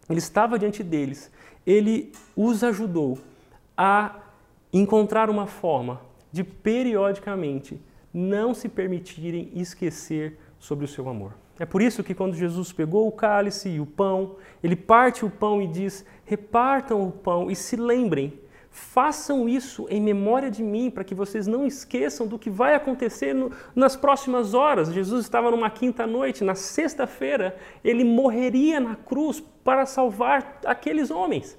ele 0.10 0.20
estava 0.20 0.58
diante 0.58 0.82
deles, 0.82 1.30
ele 1.68 2.14
os 2.38 2.64
ajudou 2.64 3.18
a 3.76 4.16
encontrar 4.72 5.30
uma 5.30 5.48
forma 5.48 6.00
de 6.32 6.46
periodicamente 6.46 7.78
não 8.14 8.54
se 8.54 8.70
permitirem 8.70 9.52
esquecer 9.56 10.40
sobre 10.58 10.86
o 10.86 10.88
seu 10.88 11.10
amor. 11.10 11.34
É 11.60 11.66
por 11.66 11.82
isso 11.82 12.04
que 12.04 12.14
quando 12.14 12.36
Jesus 12.36 12.74
pegou 12.74 13.08
o 13.08 13.12
cálice 13.12 13.70
e 13.70 13.80
o 13.80 13.86
pão, 13.86 14.36
ele 14.62 14.76
parte 14.76 15.24
o 15.24 15.30
pão 15.30 15.62
e 15.62 15.68
diz: 15.68 16.06
repartam 16.26 17.02
o 17.02 17.12
pão 17.12 17.50
e 17.50 17.56
se 17.56 17.78
lembrem, 17.78 18.34
façam 18.70 19.48
isso 19.48 19.88
em 19.90 20.02
memória 20.02 20.52
de 20.52 20.62
mim, 20.62 20.92
para 20.92 21.04
que 21.04 21.16
vocês 21.16 21.48
não 21.48 21.66
esqueçam 21.66 22.28
do 22.28 22.38
que 22.38 22.50
vai 22.50 22.76
acontecer 22.76 23.34
no, 23.34 23.52
nas 23.74 23.96
próximas 23.96 24.54
horas. 24.54 24.92
Jesus 24.92 25.24
estava 25.24 25.50
numa 25.50 25.70
quinta 25.70 26.06
noite, 26.06 26.44
na 26.44 26.56
sexta-feira, 26.56 27.56
ele 27.84 28.04
morreria 28.04 28.82
na 28.82 28.98
cruz 28.98 29.42
para 29.64 29.86
salvar 29.86 30.60
aqueles 30.66 31.10
homens. 31.10 31.58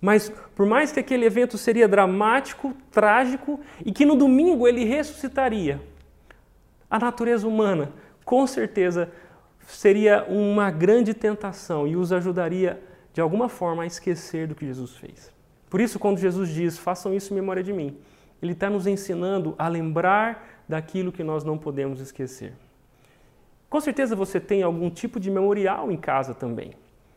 Mas 0.00 0.32
por 0.54 0.66
mais 0.66 0.92
que 0.92 1.00
aquele 1.00 1.26
evento 1.26 1.58
seria 1.58 1.88
dramático, 1.88 2.72
trágico 2.92 3.58
e 3.84 3.90
que 3.90 4.06
no 4.06 4.14
domingo 4.14 4.68
ele 4.68 4.84
ressuscitaria, 4.84 5.82
a 6.88 6.98
natureza 6.98 7.46
humana 7.46 7.92
com 8.30 8.46
certeza 8.46 9.10
seria 9.66 10.24
uma 10.28 10.70
grande 10.70 11.12
tentação 11.12 11.84
e 11.84 11.96
os 11.96 12.12
ajudaria 12.12 12.80
de 13.12 13.20
alguma 13.20 13.48
forma 13.48 13.82
a 13.82 13.86
esquecer 13.86 14.46
do 14.46 14.54
que 14.54 14.64
Jesus 14.64 14.94
fez. 14.94 15.32
Por 15.68 15.80
isso, 15.80 15.98
quando 15.98 16.18
Jesus 16.18 16.48
diz, 16.48 16.78
façam 16.78 17.12
isso 17.12 17.32
em 17.32 17.34
memória 17.34 17.60
de 17.60 17.72
mim, 17.72 17.98
ele 18.40 18.52
está 18.52 18.70
nos 18.70 18.86
ensinando 18.86 19.56
a 19.58 19.66
lembrar 19.66 20.62
daquilo 20.68 21.10
que 21.10 21.24
nós 21.24 21.42
não 21.42 21.58
podemos 21.58 21.98
esquecer. 21.98 22.52
Com 23.68 23.80
certeza 23.80 24.14
você 24.14 24.38
tem 24.38 24.62
algum 24.62 24.90
tipo 24.90 25.18
de 25.18 25.28
memorial 25.28 25.90
em 25.90 25.96
casa 25.96 26.32
também. 26.32 26.74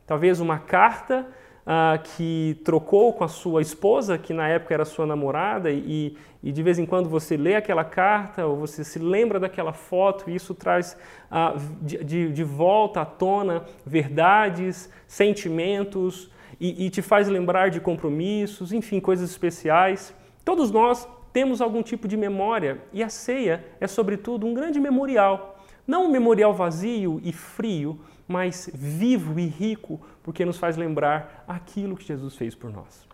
Talvez 0.08 0.40
uma 0.40 0.58
carta 0.58 1.28
ah, 1.66 1.98
que 1.98 2.60
trocou 2.64 3.14
com 3.14 3.24
a 3.24 3.28
sua 3.28 3.62
esposa, 3.62 4.18
que 4.18 4.34
na 4.34 4.48
época 4.48 4.74
era 4.74 4.86
sua 4.86 5.06
namorada, 5.06 5.72
e, 5.72 6.18
e, 6.44 6.52
de 6.52 6.64
vez 6.64 6.78
em 6.78 6.86
quando 6.86 7.08
você 7.08 7.38
lê 7.38 7.56
aquela 7.56 7.86
carta 7.86 8.46
ou 8.46 8.58
você 8.58 8.84
se 8.84 9.00
lembra 9.00 9.40
daquela 9.40 9.72
foto, 9.72 10.30
e 10.30 10.36
isso 10.36 10.54
traz 10.54 10.98
ah, 11.32 11.56
de, 11.82 12.32
de, 12.32 12.44
volta 12.44 13.02
à 13.02 13.06
tona 13.06 13.64
verdades, 13.86 14.90
sentimentos, 15.08 16.30
e, 16.60 16.86
e 16.86 16.90
te 16.90 17.02
faz 17.02 17.28
lembrar 17.28 17.70
de 17.70 17.80
compromissos, 17.80 18.74
enfim, 18.74 19.00
coisas 19.00 19.30
especiais. 19.30 20.14
Todos 20.44 20.70
nós 20.70 21.08
temos 21.32 21.62
algum 21.62 21.82
tipo 21.82 22.08
de 22.08 22.18
memória, 22.18 22.82
e 22.92 23.02
a 23.02 23.10
ceia 23.10 23.66
é, 23.80 23.88
sobretudo, 23.88 24.46
um 24.46 24.54
grande 24.54 24.80
memorial. 24.80 25.58
Não 25.86 26.06
um 26.06 26.12
memorial 26.12 26.54
vazio 26.54 27.20
e 27.24 27.34
frio, 27.34 28.00
mas 28.28 28.70
vivo 28.74 29.40
e 29.40 29.46
rico, 29.46 30.00
porque 30.24 30.46
nos 30.46 30.58
faz 30.58 30.78
lembrar 30.78 31.44
aquilo 31.48 31.96
que 31.96 32.06
Jesus 32.06 32.36
fez 32.36 32.56
por 32.56 32.72
nós. 32.72 33.06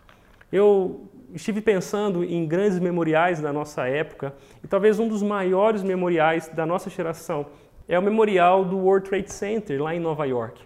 Eu 0.52 1.08
estive 1.34 1.60
pensando 1.60 2.24
em 2.24 2.46
grandes 2.46 2.78
memoriais 2.78 3.40
da 3.40 3.52
nossa 3.52 3.86
época, 3.86 4.34
e 4.64 4.66
talvez 4.66 4.98
um 4.98 5.06
dos 5.06 5.22
maiores 5.22 5.82
memoriais 5.82 6.48
da 6.48 6.64
nossa 6.64 6.88
geração 6.88 7.46
é 7.88 7.98
o 7.98 8.02
memorial 8.02 8.64
do 8.64 8.78
World 8.78 9.08
Trade 9.08 9.32
Center, 9.32 9.82
lá 9.82 9.94
em 9.94 10.00
Nova 10.00 10.24
York. 10.24 10.62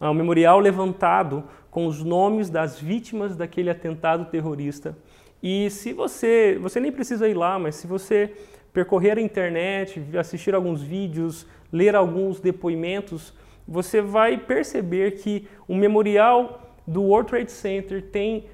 É 0.00 0.08
um 0.08 0.14
memorial 0.14 0.60
levantado 0.60 1.44
com 1.70 1.86
os 1.86 2.04
nomes 2.04 2.48
das 2.48 2.78
vítimas 2.78 3.36
daquele 3.36 3.68
atentado 3.68 4.24
terrorista. 4.26 4.96
E 5.42 5.70
se 5.70 5.92
você, 5.92 6.58
você 6.60 6.78
nem 6.78 6.92
precisa 6.92 7.28
ir 7.28 7.34
lá, 7.34 7.58
mas 7.58 7.74
se 7.74 7.86
você 7.86 8.32
percorrer 8.72 9.18
a 9.18 9.20
internet, 9.20 10.00
assistir 10.16 10.54
alguns 10.54 10.82
vídeos, 10.82 11.46
ler 11.72 11.96
alguns 11.96 12.40
depoimentos, 12.40 13.34
você 13.68 14.00
vai 14.00 14.38
perceber 14.38 15.12
que 15.16 15.46
o 15.68 15.74
memorial 15.74 16.62
do 16.86 17.02
World 17.02 17.28
Trade 17.28 17.52
Center 17.52 18.02
tem 18.02 18.46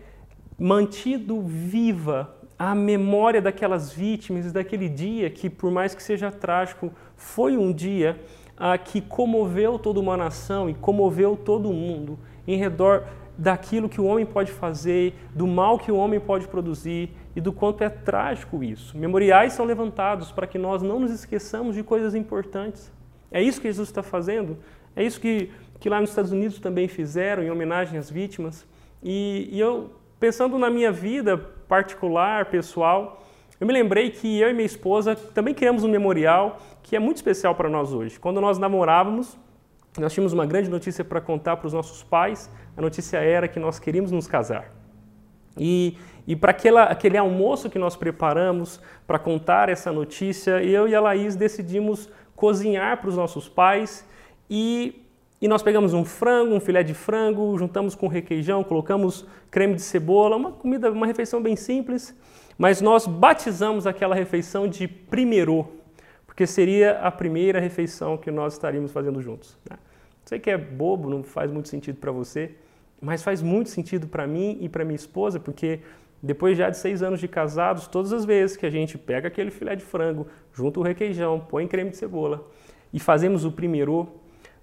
mantido 0.58 1.40
viva 1.40 2.34
a 2.58 2.74
memória 2.74 3.40
daquelas 3.40 3.92
vítimas 3.92 4.52
daquele 4.52 4.88
dia 4.88 5.30
que, 5.30 5.48
por 5.48 5.70
mais 5.70 5.94
que 5.94 6.02
seja 6.02 6.32
trágico, 6.32 6.92
foi 7.16 7.56
um 7.56 7.72
dia 7.72 8.20
ah, 8.56 8.76
que 8.76 9.00
comoveu 9.00 9.78
toda 9.78 10.00
uma 10.00 10.16
nação 10.16 10.68
e 10.68 10.74
comoveu 10.74 11.36
todo 11.36 11.72
mundo 11.72 12.18
em 12.46 12.56
redor 12.56 13.04
daquilo 13.36 13.88
que 13.88 14.00
o 14.00 14.04
homem 14.04 14.24
pode 14.24 14.52
fazer, 14.52 15.14
do 15.34 15.46
mal 15.46 15.78
que 15.78 15.90
o 15.90 15.96
homem 15.96 16.20
pode 16.20 16.46
produzir 16.46 17.10
e 17.34 17.40
do 17.40 17.52
quanto 17.52 17.82
é 17.82 17.88
trágico 17.88 18.62
isso. 18.62 18.96
Memoriais 18.96 19.52
são 19.52 19.64
levantados 19.64 20.30
para 20.30 20.46
que 20.46 20.58
nós 20.58 20.82
não 20.82 21.00
nos 21.00 21.10
esqueçamos 21.10 21.74
de 21.74 21.82
coisas 21.82 22.14
importantes. 22.14 22.92
É 23.30 23.42
isso 23.42 23.60
que 23.60 23.66
Jesus 23.66 23.88
está 23.88 24.02
fazendo 24.02 24.58
é 24.96 25.02
isso 25.02 25.20
que, 25.20 25.50
que 25.80 25.88
lá 25.88 26.00
nos 26.00 26.10
Estados 26.10 26.32
Unidos 26.32 26.58
também 26.58 26.88
fizeram, 26.88 27.42
em 27.42 27.50
homenagem 27.50 27.98
às 27.98 28.10
vítimas. 28.10 28.66
E, 29.02 29.48
e 29.50 29.60
eu, 29.60 29.90
pensando 30.18 30.58
na 30.58 30.70
minha 30.70 30.92
vida 30.92 31.36
particular, 31.36 32.46
pessoal, 32.46 33.22
eu 33.60 33.66
me 33.66 33.72
lembrei 33.72 34.10
que 34.10 34.40
eu 34.40 34.50
e 34.50 34.52
minha 34.52 34.66
esposa 34.66 35.14
também 35.14 35.54
criamos 35.54 35.84
um 35.84 35.88
memorial 35.88 36.60
que 36.82 36.94
é 36.96 36.98
muito 36.98 37.16
especial 37.16 37.54
para 37.54 37.68
nós 37.68 37.92
hoje. 37.92 38.18
Quando 38.18 38.40
nós 38.40 38.58
namorávamos, 38.58 39.38
nós 39.98 40.12
tínhamos 40.12 40.32
uma 40.32 40.44
grande 40.44 40.68
notícia 40.68 41.04
para 41.04 41.20
contar 41.20 41.56
para 41.56 41.66
os 41.66 41.72
nossos 41.72 42.02
pais. 42.02 42.50
A 42.76 42.82
notícia 42.82 43.18
era 43.18 43.48
que 43.48 43.60
nós 43.60 43.78
queríamos 43.78 44.10
nos 44.10 44.26
casar. 44.26 44.72
E, 45.56 45.96
e 46.26 46.34
para 46.34 46.50
aquele 46.90 47.16
almoço 47.16 47.70
que 47.70 47.78
nós 47.78 47.96
preparamos 47.96 48.80
para 49.06 49.18
contar 49.18 49.68
essa 49.68 49.92
notícia, 49.92 50.62
eu 50.62 50.88
e 50.88 50.94
a 50.94 51.00
Laís 51.00 51.36
decidimos 51.36 52.10
cozinhar 52.34 53.00
para 53.00 53.08
os 53.08 53.16
nossos 53.16 53.48
pais 53.48 54.04
e, 54.48 55.02
e 55.40 55.48
nós 55.48 55.62
pegamos 55.62 55.94
um 55.94 56.04
frango, 56.04 56.54
um 56.54 56.60
filé 56.60 56.82
de 56.82 56.94
frango, 56.94 57.56
juntamos 57.58 57.94
com 57.94 58.06
requeijão, 58.06 58.62
colocamos 58.62 59.26
creme 59.50 59.74
de 59.74 59.82
cebola, 59.82 60.36
uma 60.36 60.52
comida, 60.52 60.90
uma 60.90 61.06
refeição 61.06 61.42
bem 61.42 61.56
simples, 61.56 62.14
mas 62.58 62.80
nós 62.80 63.06
batizamos 63.06 63.86
aquela 63.86 64.14
refeição 64.14 64.68
de 64.68 64.86
primeiro, 64.86 65.66
porque 66.26 66.46
seria 66.46 67.00
a 67.00 67.10
primeira 67.10 67.58
refeição 67.60 68.16
que 68.16 68.30
nós 68.30 68.54
estaríamos 68.54 68.92
fazendo 68.92 69.20
juntos. 69.20 69.56
Né? 69.68 69.76
Sei 70.24 70.38
que 70.38 70.50
é 70.50 70.56
bobo, 70.56 71.08
não 71.10 71.22
faz 71.22 71.50
muito 71.50 71.68
sentido 71.68 71.98
para 71.98 72.12
você, 72.12 72.52
mas 73.00 73.22
faz 73.22 73.42
muito 73.42 73.68
sentido 73.68 74.06
para 74.06 74.26
mim 74.26 74.58
e 74.60 74.68
para 74.68 74.84
minha 74.84 74.96
esposa, 74.96 75.38
porque 75.38 75.80
depois 76.22 76.56
já 76.56 76.70
de 76.70 76.78
seis 76.78 77.02
anos 77.02 77.20
de 77.20 77.28
casados, 77.28 77.86
todas 77.86 78.12
as 78.12 78.24
vezes 78.24 78.56
que 78.56 78.64
a 78.64 78.70
gente 78.70 78.96
pega 78.96 79.28
aquele 79.28 79.50
filé 79.50 79.76
de 79.76 79.84
frango, 79.84 80.26
junta 80.54 80.80
o 80.80 80.82
requeijão, 80.82 81.38
põe 81.38 81.68
creme 81.68 81.90
de 81.90 81.98
cebola 81.98 82.48
e 82.92 82.98
fazemos 82.98 83.44
o 83.44 83.52
primeiro, 83.52 84.08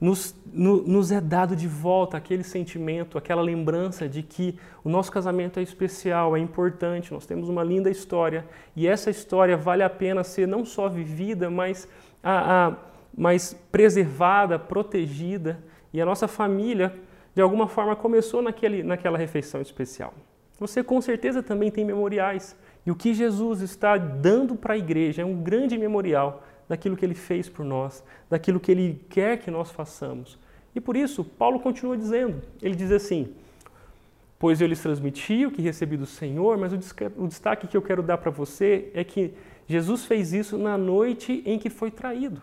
nos, 0.01 0.35
no, 0.51 0.81
nos 0.81 1.11
é 1.11 1.21
dado 1.21 1.55
de 1.55 1.67
volta 1.67 2.17
aquele 2.17 2.43
sentimento, 2.43 3.19
aquela 3.19 3.43
lembrança 3.43 4.09
de 4.09 4.23
que 4.23 4.57
o 4.83 4.89
nosso 4.89 5.11
casamento 5.11 5.59
é 5.59 5.61
especial, 5.61 6.35
é 6.35 6.39
importante, 6.39 7.13
nós 7.13 7.27
temos 7.27 7.47
uma 7.47 7.63
linda 7.63 7.87
história 7.87 8.43
e 8.75 8.87
essa 8.87 9.11
história 9.11 9.55
vale 9.55 9.83
a 9.83 9.89
pena 9.89 10.23
ser 10.23 10.47
não 10.47 10.65
só 10.65 10.89
vivida, 10.89 11.51
mas, 11.51 11.87
a, 12.23 12.69
a, 12.69 12.75
mas 13.15 13.53
preservada, 13.71 14.57
protegida. 14.57 15.59
E 15.93 16.01
a 16.01 16.05
nossa 16.05 16.27
família, 16.27 16.95
de 17.35 17.41
alguma 17.41 17.67
forma, 17.67 17.95
começou 17.95 18.41
naquele, 18.41 18.81
naquela 18.81 19.19
refeição 19.19 19.61
especial. 19.61 20.15
você 20.59 20.83
com 20.83 20.99
certeza 20.99 21.43
também 21.43 21.69
tem 21.69 21.85
memoriais. 21.85 22.55
E 22.83 22.89
o 22.89 22.95
que 22.95 23.13
Jesus 23.13 23.61
está 23.61 23.97
dando 23.97 24.55
para 24.55 24.73
a 24.73 24.77
igreja 24.77 25.21
é 25.21 25.25
um 25.25 25.43
grande 25.43 25.77
memorial 25.77 26.43
daquilo 26.71 26.95
que 26.95 27.03
ele 27.03 27.13
fez 27.13 27.49
por 27.49 27.65
nós, 27.65 28.01
daquilo 28.29 28.57
que 28.57 28.71
ele 28.71 29.05
quer 29.09 29.39
que 29.39 29.51
nós 29.51 29.69
façamos. 29.69 30.39
E 30.73 30.79
por 30.79 30.95
isso, 30.95 31.21
Paulo 31.21 31.59
continua 31.59 31.97
dizendo: 31.97 32.41
ele 32.61 32.75
diz 32.75 32.91
assim, 32.91 33.33
pois 34.39 34.61
eu 34.61 34.67
lhes 34.67 34.81
transmiti 34.81 35.45
o 35.45 35.51
que 35.51 35.61
recebi 35.61 35.97
do 35.97 36.05
Senhor, 36.05 36.57
mas 36.57 36.71
o 36.71 37.27
destaque 37.27 37.67
que 37.67 37.75
eu 37.75 37.81
quero 37.81 38.01
dar 38.01 38.19
para 38.19 38.31
você 38.31 38.89
é 38.93 39.03
que 39.03 39.33
Jesus 39.67 40.05
fez 40.05 40.31
isso 40.31 40.57
na 40.57 40.77
noite 40.77 41.43
em 41.45 41.59
que 41.59 41.69
foi 41.69 41.91
traído. 41.91 42.41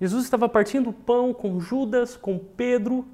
Jesus 0.00 0.24
estava 0.24 0.48
partindo 0.48 0.90
o 0.90 0.92
pão 0.92 1.32
com 1.32 1.60
Judas, 1.60 2.16
com 2.16 2.38
Pedro, 2.38 3.06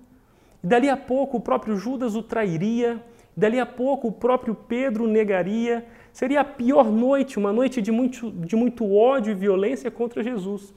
e 0.64 0.66
dali 0.66 0.88
a 0.88 0.96
pouco 0.96 1.36
o 1.36 1.40
próprio 1.40 1.76
Judas 1.76 2.14
o 2.14 2.22
trairia, 2.22 3.04
dali 3.36 3.60
a 3.60 3.66
pouco 3.66 4.08
o 4.08 4.12
próprio 4.12 4.54
Pedro 4.54 5.06
negaria. 5.06 5.86
Seria 6.16 6.40
a 6.40 6.44
pior 6.44 6.90
noite, 6.90 7.38
uma 7.38 7.52
noite 7.52 7.82
de 7.82 7.92
muito, 7.92 8.30
de 8.30 8.56
muito 8.56 8.90
ódio 8.90 9.32
e 9.32 9.35
violência 9.35 9.90
contra 9.90 10.23
Jesus. 10.23 10.73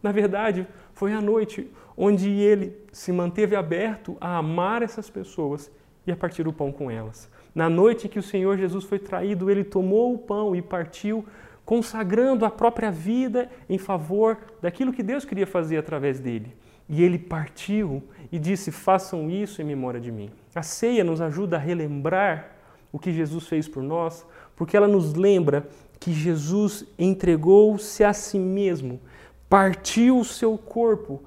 Na 0.00 0.12
verdade, 0.12 0.64
foi 0.92 1.12
a 1.12 1.20
noite 1.20 1.68
onde 1.96 2.30
ele 2.30 2.72
se 2.92 3.10
manteve 3.10 3.56
aberto 3.56 4.16
a 4.20 4.36
amar 4.36 4.82
essas 4.82 5.10
pessoas 5.10 5.72
e 6.06 6.12
a 6.12 6.16
partir 6.16 6.46
o 6.46 6.52
pão 6.52 6.70
com 6.70 6.88
elas. 6.88 7.28
Na 7.52 7.68
noite 7.68 8.08
que 8.08 8.20
o 8.20 8.22
Senhor 8.22 8.56
Jesus 8.56 8.84
foi 8.84 9.00
traído, 9.00 9.50
ele 9.50 9.64
tomou 9.64 10.14
o 10.14 10.18
pão 10.18 10.54
e 10.54 10.62
partiu, 10.62 11.26
consagrando 11.64 12.44
a 12.44 12.50
própria 12.50 12.92
vida 12.92 13.50
em 13.68 13.78
favor 13.78 14.38
daquilo 14.62 14.92
que 14.92 15.02
Deus 15.02 15.24
queria 15.24 15.48
fazer 15.48 15.78
através 15.78 16.20
dele. 16.20 16.54
E 16.88 17.02
ele 17.02 17.18
partiu 17.18 18.04
e 18.30 18.38
disse: 18.38 18.70
Façam 18.70 19.28
isso 19.28 19.60
em 19.60 19.64
memória 19.64 19.98
de 19.98 20.12
mim. 20.12 20.30
A 20.54 20.62
ceia 20.62 21.02
nos 21.02 21.20
ajuda 21.20 21.56
a 21.56 21.58
relembrar 21.58 22.52
o 22.92 22.98
que 22.98 23.12
Jesus 23.12 23.46
fez 23.46 23.68
por 23.68 23.82
nós, 23.82 24.24
porque 24.56 24.76
ela 24.76 24.88
nos 24.88 25.14
lembra 25.14 25.68
que 26.00 26.12
Jesus 26.12 26.84
entregou-se 26.98 28.02
a 28.02 28.12
si 28.12 28.38
mesmo, 28.38 29.00
partiu 29.48 30.18
o 30.18 30.24
seu 30.24 30.56
corpo 30.58 31.22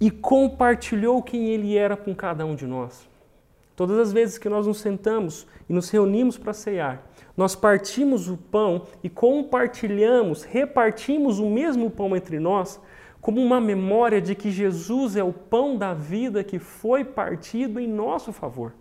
e 0.00 0.10
compartilhou 0.10 1.22
quem 1.22 1.48
ele 1.48 1.76
era 1.76 1.96
com 1.96 2.14
cada 2.14 2.44
um 2.44 2.56
de 2.56 2.66
nós. 2.66 3.08
Todas 3.76 3.98
as 3.98 4.12
vezes 4.12 4.38
que 4.38 4.48
nós 4.48 4.66
nos 4.66 4.78
sentamos 4.78 5.46
e 5.68 5.72
nos 5.72 5.88
reunimos 5.90 6.36
para 6.36 6.52
ceiar, 6.52 7.02
nós 7.36 7.54
partimos 7.54 8.28
o 8.28 8.36
pão 8.36 8.82
e 9.02 9.08
compartilhamos, 9.08 10.42
repartimos 10.42 11.38
o 11.38 11.48
mesmo 11.48 11.90
pão 11.90 12.14
entre 12.14 12.38
nós, 12.38 12.80
como 13.20 13.40
uma 13.40 13.60
memória 13.60 14.20
de 14.20 14.34
que 14.34 14.50
Jesus 14.50 15.16
é 15.16 15.22
o 15.22 15.32
pão 15.32 15.76
da 15.76 15.94
vida 15.94 16.44
que 16.44 16.58
foi 16.58 17.04
partido 17.04 17.78
em 17.78 17.86
nosso 17.86 18.32
favor. 18.32 18.74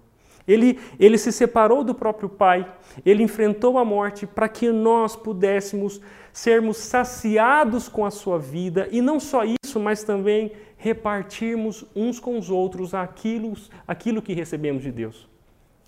Ele, 0.48 0.80
ele 1.00 1.18
se 1.18 1.32
separou 1.32 1.84
do 1.84 1.94
próprio 1.94 2.30
Pai, 2.30 2.66
ele 3.06 3.24
enfrentou 3.24 3.78
a 3.78 3.86
morte 3.86 4.26
para 4.26 4.50
que 4.50 4.72
nós 4.72 5.16
pudéssemos 5.16 6.02
sermos 6.34 6.78
saciados 6.78 7.88
com 7.90 8.06
a 8.06 8.12
sua 8.12 8.40
vida 8.40 8.88
e 8.92 9.02
não 9.02 9.20
só 9.20 9.44
isso, 9.44 9.80
mas 9.80 10.04
também 10.04 10.52
repartirmos 10.78 11.86
uns 11.96 12.20
com 12.20 12.38
os 12.38 12.50
outros 12.50 12.94
aquilo, 12.94 13.54
aquilo 13.88 14.22
que 14.22 14.34
recebemos 14.34 14.82
de 14.82 14.92
Deus. 14.92 15.30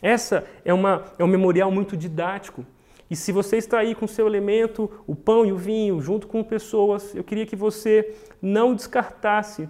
Essa 0.02 0.46
é, 0.66 0.74
uma, 0.74 1.06
é 1.18 1.24
um 1.24 1.28
memorial 1.28 1.72
muito 1.72 1.96
didático. 1.96 2.66
E 3.10 3.16
se 3.16 3.32
você 3.32 3.58
está 3.58 3.80
aí 3.80 3.96
com 3.96 4.06
seu 4.06 4.28
elemento, 4.28 4.90
o 5.08 5.16
pão 5.16 5.46
e 5.46 5.52
o 5.52 5.58
vinho, 5.58 6.02
junto 6.02 6.28
com 6.28 6.44
pessoas, 6.44 7.16
eu 7.16 7.24
queria 7.24 7.46
que 7.46 7.56
você 7.56 8.14
não 8.42 8.76
descartasse 8.76 9.70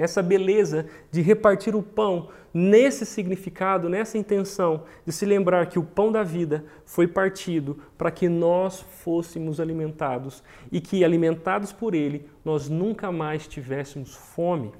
essa 0.00 0.22
beleza 0.22 0.86
de 1.10 1.20
repartir 1.20 1.76
o 1.76 1.82
pão 1.82 2.28
nesse 2.52 3.06
significado, 3.06 3.88
nessa 3.88 4.18
intenção 4.18 4.84
de 5.04 5.12
se 5.12 5.24
lembrar 5.24 5.66
que 5.66 5.78
o 5.78 5.84
pão 5.84 6.10
da 6.10 6.22
vida 6.22 6.64
foi 6.84 7.06
partido 7.06 7.78
para 7.96 8.10
que 8.10 8.28
nós 8.28 8.80
fôssemos 8.80 9.60
alimentados 9.60 10.42
e 10.72 10.80
que, 10.80 11.04
alimentados 11.04 11.72
por 11.72 11.94
ele, 11.94 12.28
nós 12.44 12.68
nunca 12.68 13.12
mais 13.12 13.46
tivéssemos 13.46 14.14
fome. 14.14 14.72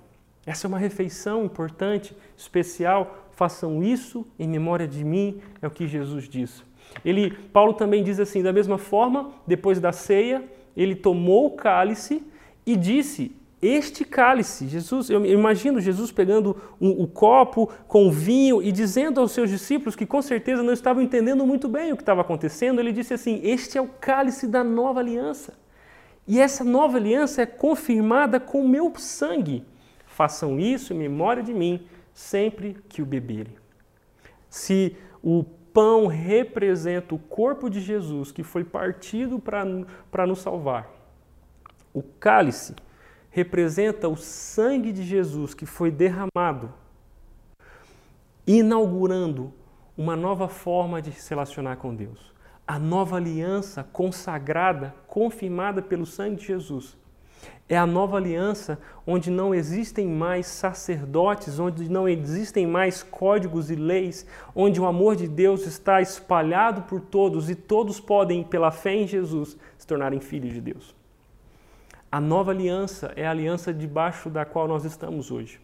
Essa 0.47 0.67
é 0.67 0.69
uma 0.69 0.79
refeição 0.79 1.45
importante, 1.45 2.17
especial. 2.37 3.29
Façam 3.31 3.83
isso 3.83 4.27
em 4.39 4.49
memória 4.49 4.89
de 4.89 5.05
mim, 5.05 5.41
é 5.61 5.67
o 5.67 5.71
que 5.71 5.87
Jesus 5.87 6.29
diz. 6.29 6.65
Ele, 7.05 7.31
Paulo 7.31 7.75
também 7.75 8.03
diz 8.03 8.19
assim, 8.19 8.43
da 8.43 8.53
mesma 8.53 8.79
forma, 8.79 9.33
depois 9.47 9.79
da 9.79 9.93
ceia, 9.93 10.45
ele 10.77 10.95
tomou 10.95 11.47
o 11.47 11.51
cálice 11.51 12.27
e 12.67 12.75
disse: 12.75 13.37
este 13.63 14.07
cálice, 14.07 14.67
Jesus, 14.67 15.11
eu 15.11 15.25
imagino 15.27 15.81
Jesus 15.81 16.11
pegando 16.11 16.57
o 16.81 17.03
um, 17.03 17.07
copo 17.07 17.71
com 17.87 18.11
vinho 18.11 18.63
e 18.63 18.73
dizendo 18.73 19.21
aos 19.21 19.33
seus 19.33 19.51
discípulos 19.51 19.95
que 19.95 20.07
com 20.07 20.23
certeza 20.23 20.63
não 20.63 20.73
estavam 20.73 21.03
entendendo 21.03 21.47
muito 21.47 21.69
bem 21.69 21.93
o 21.93 21.97
que 21.97 22.03
estava 22.03 22.23
acontecendo, 22.23 22.81
ele 22.81 22.91
disse 22.91 23.13
assim: 23.13 23.39
Este 23.45 23.77
é 23.77 23.81
o 23.83 23.89
cálice 23.89 24.47
da 24.47 24.65
nova 24.65 25.01
aliança. 25.01 25.59
E 26.27 26.41
essa 26.41 26.65
nova 26.65 26.97
aliança 26.97 27.43
é 27.43 27.47
confirmada 27.47 28.41
com 28.41 28.65
o 28.65 28.69
meu 28.69 28.91
sangue. 28.97 29.63
Façam 30.07 30.59
isso 30.59 30.95
em 30.95 30.99
memória 30.99 31.43
de 31.43 31.53
mim 31.53 31.87
sempre 32.15 32.77
que 32.89 33.03
o 33.03 33.07
beberem. 33.07 33.55
Se 34.49 34.97
o 35.23 35.45
pão 35.45 36.07
representa 36.07 37.15
o 37.15 37.19
corpo 37.19 37.69
de 37.69 37.81
Jesus 37.81 38.33
que 38.33 38.43
foi 38.43 38.65
partido 38.65 39.39
para 39.39 40.27
nos 40.27 40.39
salvar, 40.39 40.89
o 41.93 42.03
cálice 42.03 42.75
representa 43.31 44.09
o 44.09 44.17
sangue 44.17 44.93
de 44.93 45.03
Jesus 45.03 45.55
que 45.55 45.65
foi 45.65 45.91
derramado, 45.91 46.73
inaugurando 48.47 49.53
uma 49.97 50.17
nova 50.17 50.49
forma 50.49 51.01
de 51.01 51.13
se 51.13 51.31
relacionar 51.31 51.77
com 51.77 51.95
Deus. 51.95 52.33
A 52.67 52.79
nova 52.79 53.17
aliança 53.17 53.85
consagrada, 53.85 54.95
confirmada 55.07 55.83
pelo 55.83 56.07
sangue 56.07 56.37
de 56.37 56.47
Jesus. 56.47 56.97
É 57.69 57.77
a 57.77 57.87
nova 57.87 58.17
aliança 58.17 58.79
onde 59.07 59.31
não 59.31 59.55
existem 59.55 60.07
mais 60.07 60.47
sacerdotes, 60.47 61.59
onde 61.59 61.89
não 61.89 62.09
existem 62.09 62.67
mais 62.67 63.03
códigos 63.03 63.71
e 63.71 63.77
leis, 63.77 64.27
onde 64.55 64.81
o 64.81 64.87
amor 64.87 65.17
de 65.17 65.29
Deus 65.29 65.67
está 65.67 66.01
espalhado 66.01 66.83
por 66.83 67.01
todos 67.01 67.49
e 67.49 67.55
todos 67.55 68.01
podem, 68.01 68.43
pela 68.43 68.71
fé 68.71 68.95
em 68.95 69.07
Jesus, 69.07 69.57
se 69.79 69.87
tornarem 69.87 70.21
filhos 70.21 70.53
de 70.53 70.61
Deus. 70.61 71.00
A 72.13 72.21
nova 72.21 72.51
aliança 72.51 73.13
é 73.15 73.25
a 73.25 73.31
aliança 73.31 73.73
debaixo 73.73 74.29
da 74.29 74.45
qual 74.45 74.67
nós 74.67 74.85
estamos 74.85 75.31
hoje. 75.31 75.61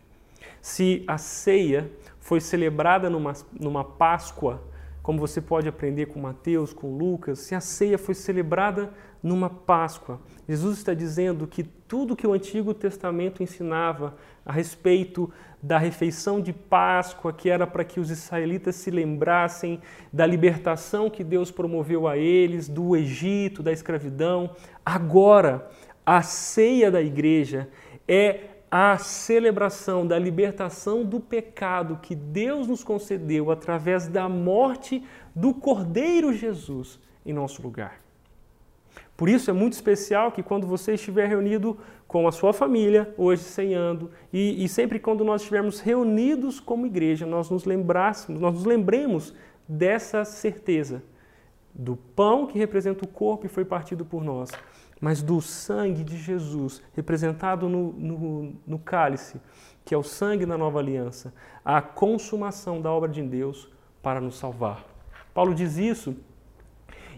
Se 0.62 1.02
a 1.08 1.18
ceia 1.18 1.90
foi 2.20 2.40
celebrada 2.40 3.10
numa, 3.10 3.32
numa 3.58 3.82
Páscoa, 3.82 4.62
como 5.02 5.18
você 5.18 5.40
pode 5.40 5.68
aprender 5.68 6.06
com 6.06 6.20
Mateus, 6.20 6.72
com 6.72 6.96
Lucas, 6.96 7.40
se 7.40 7.54
a 7.54 7.60
ceia 7.60 7.98
foi 7.98 8.14
celebrada 8.14 8.92
numa 9.20 9.50
Páscoa, 9.50 10.20
Jesus 10.48 10.78
está 10.78 10.94
dizendo 10.94 11.48
que 11.48 11.64
tudo 11.64 12.14
que 12.14 12.26
o 12.26 12.32
Antigo 12.32 12.72
Testamento 12.72 13.42
ensinava 13.42 14.14
a 14.44 14.52
respeito 14.52 15.32
da 15.60 15.78
refeição 15.78 16.40
de 16.40 16.52
Páscoa, 16.52 17.32
que 17.32 17.50
era 17.50 17.66
para 17.66 17.84
que 17.84 17.98
os 17.98 18.08
israelitas 18.08 18.76
se 18.76 18.90
lembrassem 18.90 19.80
da 20.12 20.24
libertação 20.24 21.10
que 21.10 21.24
Deus 21.24 21.50
promoveu 21.50 22.06
a 22.06 22.16
eles, 22.16 22.68
do 22.68 22.96
Egito, 22.96 23.64
da 23.64 23.72
escravidão, 23.72 24.50
agora 24.84 25.68
a 26.06 26.22
ceia 26.22 26.88
da 26.88 27.02
igreja 27.02 27.68
é 28.06 28.40
a 28.70 28.96
celebração 28.96 30.06
da 30.06 30.16
libertação 30.16 31.04
do 31.04 31.18
pecado 31.18 31.98
que 32.00 32.14
Deus 32.14 32.68
nos 32.68 32.84
concedeu 32.84 33.50
através 33.50 34.06
da 34.06 34.28
morte 34.28 35.04
do 35.34 35.52
Cordeiro 35.52 36.32
Jesus 36.32 37.00
em 37.24 37.32
nosso 37.32 37.60
lugar. 37.60 38.00
Por 39.16 39.28
isso 39.28 39.50
é 39.50 39.52
muito 39.52 39.72
especial 39.72 40.30
que 40.30 40.42
quando 40.42 40.66
você 40.66 40.94
estiver 40.94 41.26
reunido 41.26 41.76
com 42.06 42.28
a 42.28 42.32
sua 42.32 42.52
família, 42.52 43.12
hoje 43.16 43.42
ceando, 43.42 44.10
e, 44.32 44.62
e 44.64 44.68
sempre 44.68 45.00
quando 45.00 45.24
nós 45.24 45.40
estivermos 45.40 45.80
reunidos 45.80 46.60
como 46.60 46.86
igreja, 46.86 47.26
nós 47.26 47.50
nos 47.50 47.64
lembrássemos, 47.64 48.40
nós 48.40 48.54
nos 48.54 48.64
lembremos 48.64 49.34
dessa 49.66 50.24
certeza 50.24 51.02
do 51.74 51.96
pão 51.96 52.46
que 52.46 52.58
representa 52.58 53.04
o 53.04 53.08
corpo 53.08 53.46
e 53.46 53.48
foi 53.48 53.64
partido 53.64 54.04
por 54.04 54.22
nós 54.22 54.50
mas 55.00 55.22
do 55.22 55.40
sangue 55.40 56.02
de 56.02 56.16
Jesus, 56.16 56.82
representado 56.94 57.68
no, 57.68 57.92
no, 57.92 58.52
no, 58.66 58.78
cálice, 58.78 59.40
que 59.84 59.94
é 59.94 59.98
o 59.98 60.02
sangue 60.02 60.46
da 60.46 60.56
nova 60.56 60.78
aliança, 60.78 61.34
a 61.64 61.82
consumação 61.82 62.80
da 62.80 62.90
obra 62.90 63.08
de 63.08 63.22
Deus 63.22 63.68
para 64.02 64.20
nos 64.20 64.38
salvar. 64.38 64.84
Paulo 65.34 65.54
diz 65.54 65.76
isso, 65.76 66.16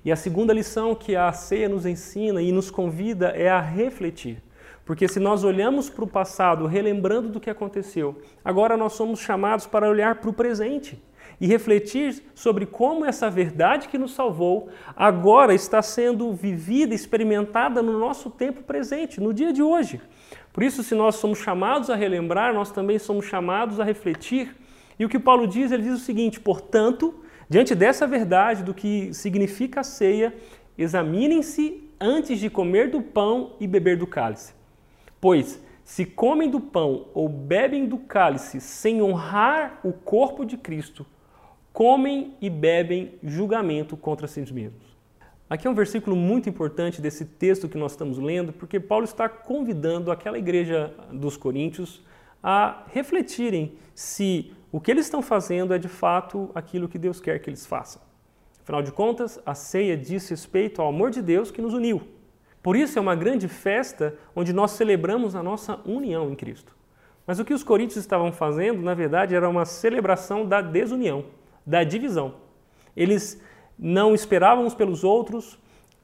e 0.05 0.11
a 0.11 0.17
segunda 0.17 0.53
lição 0.53 0.95
que 0.95 1.15
a 1.15 1.33
ceia 1.33 1.69
nos 1.69 1.87
ensina 1.87 2.43
e 2.43 2.51
nos 2.53 2.71
convida 2.71 3.29
é 3.29 3.49
a 3.49 3.61
refletir. 3.61 4.43
Porque 4.85 5.07
se 5.07 5.21
nós 5.21 5.45
olhamos 5.45 5.91
para 5.91 6.05
o 6.05 6.09
passado, 6.09 6.67
relembrando 6.67 7.29
do 7.29 7.41
que 7.41 7.51
aconteceu, 7.51 8.21
agora 8.45 8.77
nós 8.77 8.95
somos 8.95 9.21
chamados 9.21 9.67
para 9.67 9.89
olhar 9.89 10.17
para 10.17 10.31
o 10.31 10.33
presente 10.33 11.03
e 11.41 11.47
refletir 11.47 12.23
sobre 12.35 12.67
como 12.67 13.05
essa 13.05 13.31
verdade 13.31 13.89
que 13.89 13.99
nos 13.99 14.13
salvou 14.13 14.69
agora 14.97 15.55
está 15.55 15.81
sendo 15.81 16.33
vivida, 16.33 16.95
experimentada 16.95 17.83
no 17.83 17.99
nosso 17.99 18.31
tempo 18.31 18.63
presente, 18.63 19.21
no 19.21 19.33
dia 19.33 19.53
de 19.53 19.63
hoje. 19.63 20.01
Por 20.53 20.63
isso, 20.63 20.83
se 20.83 20.95
nós 20.95 21.17
somos 21.17 21.39
chamados 21.39 21.91
a 21.91 21.95
relembrar, 21.95 22.53
nós 22.53 22.71
também 22.71 22.99
somos 22.99 23.27
chamados 23.27 23.79
a 23.79 23.85
refletir. 23.85 24.57
E 24.99 25.05
o 25.05 25.09
que 25.09 25.19
Paulo 25.19 25.47
diz, 25.47 25.71
ele 25.71 25.85
diz 25.85 25.95
o 25.95 26.05
seguinte: 26.05 26.41
portanto, 26.41 27.15
Diante 27.51 27.75
dessa 27.75 28.07
verdade 28.07 28.63
do 28.63 28.75
que 28.75 29.13
significa 29.15 29.81
a 29.81 29.85
ceia, 29.85 30.35
examinem-se 30.77 31.91
antes 31.99 32.39
de 32.39 32.51
comer 32.51 32.91
do 32.91 33.01
pão 33.01 33.53
e 33.59 33.67
beber 33.67 33.97
do 33.97 34.07
cálice. 34.07 34.53
Pois, 35.19 35.59
se 35.83 36.05
comem 36.05 36.51
do 36.51 36.61
pão 36.61 37.07
ou 37.15 37.27
bebem 37.27 37.87
do 37.87 37.97
cálice 37.97 38.61
sem 38.61 39.01
honrar 39.01 39.81
o 39.83 39.95
corpo 39.95 40.45
de 40.45 40.59
Cristo, 40.59 41.07
comem 41.79 42.35
e 42.41 42.51
bebem 42.51 43.15
julgamento 43.23 43.97
contra 43.97 44.27
si 44.27 44.41
mesmos. 44.53 44.99
Aqui 45.49 45.65
é 45.65 45.71
um 45.71 45.75
versículo 45.77 46.17
muito 46.17 46.49
importante 46.49 47.01
desse 47.01 47.25
texto 47.25 47.69
que 47.69 47.79
nós 47.79 47.93
estamos 47.93 48.19
lendo, 48.19 48.53
porque 48.53 48.81
Paulo 48.81 49.05
está 49.05 49.29
convidando 49.29 50.11
aquela 50.11 50.37
igreja 50.37 50.93
dos 51.13 51.37
Coríntios 51.37 52.03
a 52.43 52.83
refletirem 52.93 53.75
se 53.95 54.53
o 54.73 54.81
que 54.81 54.91
eles 54.91 55.07
estão 55.07 55.23
fazendo 55.23 55.73
é 55.73 55.79
de 55.79 55.87
fato 55.87 56.51
aquilo 56.53 56.89
que 56.89 56.99
Deus 56.99 57.21
quer 57.21 57.39
que 57.39 57.49
eles 57.49 57.65
façam. 57.65 58.03
Afinal 58.61 58.83
de 58.83 58.91
contas, 58.91 59.41
a 59.47 59.55
ceia 59.55 59.97
diz 59.97 60.29
respeito 60.29 60.83
ao 60.83 60.89
amor 60.89 61.13
de 61.13 61.23
Deus 61.23 61.53
que 61.53 61.63
nos 61.63 61.75
uniu. 61.75 62.03
Por 62.61 62.75
isso 62.75 62.99
é 62.99 63.01
uma 63.01 63.15
grande 63.15 63.47
festa 63.47 64.17
onde 64.35 64.53
nós 64.53 64.73
celebramos 64.73 65.37
a 65.37 65.45
nossa 65.45 65.79
união 65.87 66.29
em 66.29 66.35
Cristo. 66.35 66.77
Mas 67.25 67.39
o 67.39 67.45
que 67.45 67.55
os 67.55 67.63
coríntios 67.63 67.99
estavam 67.99 68.33
fazendo, 68.33 68.83
na 68.83 68.95
verdade, 68.95 69.37
era 69.37 69.49
uma 69.49 69.65
celebração 69.65 70.45
da 70.45 70.61
desunião, 70.61 71.39
da 71.69 71.85
divisão. 71.85 72.35
Eles 72.97 73.41
não 73.79 74.15
esperavam 74.15 74.65
uns 74.65 74.75
pelos 74.75 75.05
outros, 75.05 75.59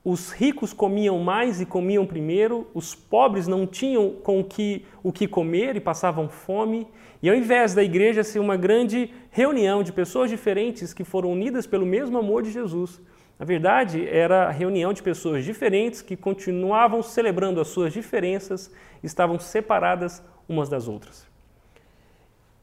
os 0.04 0.30
ricos 0.30 0.74
comiam 0.74 1.18
mais 1.18 1.62
e 1.62 1.64
comiam 1.64 2.04
primeiro, 2.04 2.66
os 2.74 2.94
pobres 2.94 3.48
não 3.48 3.66
tinham 3.66 4.10
com 4.10 4.44
que, 4.44 4.84
o 5.02 5.10
que 5.10 5.26
comer 5.26 5.74
e 5.76 5.80
passavam 5.80 6.28
fome. 6.28 6.86
E 7.22 7.30
ao 7.30 7.34
invés 7.34 7.72
da 7.72 7.82
igreja 7.82 8.22
ser 8.22 8.38
uma 8.38 8.56
grande 8.56 9.10
reunião 9.30 9.82
de 9.82 9.92
pessoas 9.92 10.28
diferentes 10.28 10.92
que 10.92 11.02
foram 11.02 11.32
unidas 11.32 11.66
pelo 11.66 11.86
mesmo 11.86 12.18
amor 12.18 12.42
de 12.42 12.50
Jesus, 12.50 13.00
na 13.38 13.46
verdade 13.46 14.06
era 14.06 14.48
a 14.48 14.50
reunião 14.50 14.92
de 14.92 15.02
pessoas 15.02 15.42
diferentes 15.42 16.02
que 16.02 16.16
continuavam 16.16 17.02
celebrando 17.02 17.58
as 17.58 17.68
suas 17.68 17.90
diferenças, 17.90 18.70
estavam 19.02 19.38
separadas 19.38 20.22
umas 20.46 20.68
das 20.68 20.86
outras. 20.86 21.33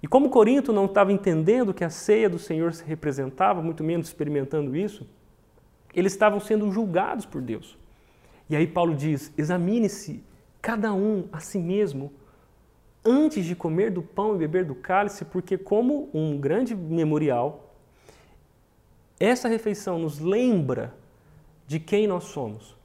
E 0.01 0.07
como 0.07 0.29
Corinto 0.29 0.73
não 0.73 0.85
estava 0.85 1.11
entendendo 1.11 1.73
que 1.73 1.83
a 1.83 1.89
ceia 1.89 2.29
do 2.29 2.39
Senhor 2.39 2.73
se 2.73 2.83
representava, 2.83 3.61
muito 3.61 3.83
menos 3.83 4.07
experimentando 4.07 4.75
isso, 4.75 5.07
eles 5.93 6.13
estavam 6.13 6.39
sendo 6.39 6.71
julgados 6.71 7.25
por 7.25 7.41
Deus. 7.41 7.77
E 8.49 8.55
aí 8.55 8.65
Paulo 8.65 8.95
diz: 8.95 9.31
examine-se 9.37 10.23
cada 10.61 10.93
um 10.93 11.27
a 11.31 11.39
si 11.39 11.59
mesmo 11.59 12.11
antes 13.03 13.45
de 13.45 13.55
comer 13.55 13.91
do 13.91 14.01
pão 14.01 14.35
e 14.35 14.39
beber 14.39 14.65
do 14.65 14.75
cálice, 14.75 15.25
porque, 15.25 15.57
como 15.57 16.09
um 16.13 16.37
grande 16.37 16.75
memorial, 16.75 17.73
essa 19.19 19.47
refeição 19.47 19.99
nos 19.99 20.19
lembra 20.19 20.93
de 21.67 21.79
quem 21.79 22.07
nós 22.07 22.25
somos 22.25 22.75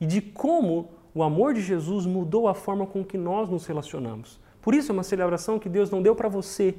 e 0.00 0.06
de 0.06 0.20
como 0.20 0.90
o 1.14 1.22
amor 1.22 1.54
de 1.54 1.60
Jesus 1.60 2.06
mudou 2.06 2.48
a 2.48 2.54
forma 2.54 2.86
com 2.86 3.04
que 3.04 3.18
nós 3.18 3.48
nos 3.48 3.66
relacionamos. 3.66 4.38
Por 4.60 4.74
isso 4.74 4.92
é 4.92 4.94
uma 4.94 5.02
celebração 5.02 5.58
que 5.58 5.68
Deus 5.68 5.90
não 5.90 6.02
deu 6.02 6.14
para 6.14 6.28
você. 6.28 6.74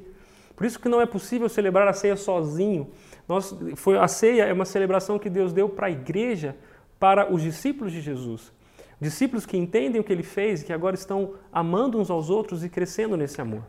Por 0.54 0.66
isso 0.66 0.78
que 0.78 0.88
não 0.88 1.00
é 1.00 1.06
possível 1.06 1.48
celebrar 1.48 1.88
a 1.88 1.92
ceia 1.92 2.16
sozinho. 2.16 2.88
Nós, 3.28 3.54
foi, 3.76 3.98
a 3.98 4.08
ceia 4.08 4.44
é 4.44 4.52
uma 4.52 4.64
celebração 4.64 5.18
que 5.18 5.30
Deus 5.30 5.52
deu 5.52 5.68
para 5.68 5.86
a 5.86 5.90
igreja, 5.90 6.56
para 6.98 7.32
os 7.32 7.42
discípulos 7.42 7.92
de 7.92 8.00
Jesus. 8.00 8.52
Discípulos 9.00 9.44
que 9.44 9.56
entendem 9.56 10.00
o 10.00 10.04
que 10.04 10.12
ele 10.12 10.22
fez 10.22 10.62
e 10.62 10.64
que 10.64 10.72
agora 10.72 10.94
estão 10.94 11.34
amando 11.52 11.98
uns 11.98 12.10
aos 12.10 12.30
outros 12.30 12.62
e 12.62 12.68
crescendo 12.68 13.16
nesse 13.16 13.40
amor. 13.40 13.64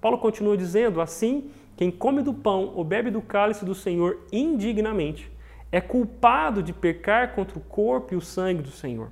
Paulo 0.00 0.18
continua 0.18 0.56
dizendo: 0.56 1.00
assim, 1.00 1.50
quem 1.76 1.90
come 1.90 2.22
do 2.22 2.32
pão 2.32 2.72
ou 2.74 2.84
bebe 2.84 3.10
do 3.10 3.20
cálice 3.20 3.64
do 3.64 3.74
Senhor 3.74 4.20
indignamente 4.30 5.30
é 5.72 5.80
culpado 5.80 6.62
de 6.62 6.72
pecar 6.72 7.34
contra 7.34 7.58
o 7.58 7.60
corpo 7.60 8.14
e 8.14 8.16
o 8.16 8.20
sangue 8.20 8.62
do 8.62 8.70
Senhor. 8.70 9.10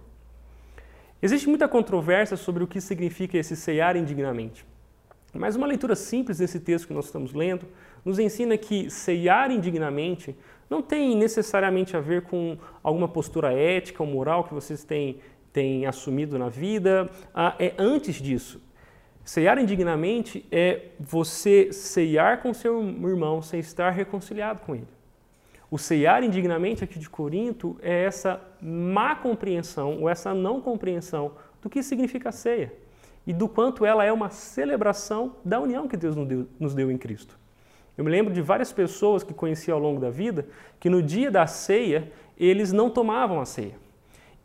Existe 1.22 1.48
muita 1.48 1.66
controvérsia 1.68 2.36
sobre 2.36 2.62
o 2.62 2.66
que 2.66 2.80
significa 2.80 3.38
esse 3.38 3.56
ceiar 3.56 3.96
indignamente. 3.96 4.64
Mas 5.32 5.56
uma 5.56 5.66
leitura 5.66 5.96
simples 5.96 6.38
desse 6.38 6.60
texto 6.60 6.86
que 6.86 6.94
nós 6.94 7.06
estamos 7.06 7.32
lendo 7.32 7.66
nos 8.04 8.18
ensina 8.18 8.56
que 8.56 8.88
ceiar 8.90 9.50
indignamente 9.50 10.36
não 10.70 10.80
tem 10.80 11.16
necessariamente 11.16 11.96
a 11.96 12.00
ver 12.00 12.22
com 12.22 12.56
alguma 12.82 13.08
postura 13.08 13.52
ética 13.52 14.02
ou 14.02 14.08
moral 14.08 14.44
que 14.44 14.54
vocês 14.54 14.84
têm, 14.84 15.18
têm 15.52 15.86
assumido 15.86 16.38
na 16.38 16.48
vida. 16.48 17.10
Ah, 17.34 17.56
é 17.58 17.74
antes 17.78 18.16
disso. 18.16 18.62
Ceiar 19.24 19.58
indignamente 19.58 20.46
é 20.52 20.88
você 21.00 21.72
ceiar 21.72 22.42
com 22.42 22.52
seu 22.52 22.82
irmão 22.82 23.40
sem 23.40 23.58
estar 23.58 23.90
reconciliado 23.90 24.60
com 24.60 24.74
ele. 24.74 24.88
O 25.74 25.78
ceiar 25.78 26.22
indignamente 26.22 26.84
aqui 26.84 27.00
de 27.00 27.10
Corinto 27.10 27.76
é 27.82 28.04
essa 28.04 28.40
má 28.62 29.16
compreensão 29.16 30.02
ou 30.02 30.08
essa 30.08 30.32
não 30.32 30.60
compreensão 30.60 31.32
do 31.60 31.68
que 31.68 31.82
significa 31.82 32.28
a 32.28 32.32
ceia 32.32 32.72
e 33.26 33.32
do 33.32 33.48
quanto 33.48 33.84
ela 33.84 34.04
é 34.04 34.12
uma 34.12 34.30
celebração 34.30 35.34
da 35.44 35.58
união 35.58 35.88
que 35.88 35.96
Deus 35.96 36.14
nos 36.60 36.74
deu, 36.76 36.92
em 36.92 36.96
Cristo. 36.96 37.36
Eu 37.98 38.04
me 38.04 38.10
lembro 38.12 38.32
de 38.32 38.40
várias 38.40 38.72
pessoas 38.72 39.24
que 39.24 39.34
conheci 39.34 39.68
ao 39.68 39.80
longo 39.80 40.00
da 40.00 40.10
vida 40.10 40.46
que 40.78 40.88
no 40.88 41.02
dia 41.02 41.28
da 41.28 41.44
ceia 41.44 42.12
eles 42.38 42.70
não 42.70 42.88
tomavam 42.88 43.40
a 43.40 43.44
ceia. 43.44 43.74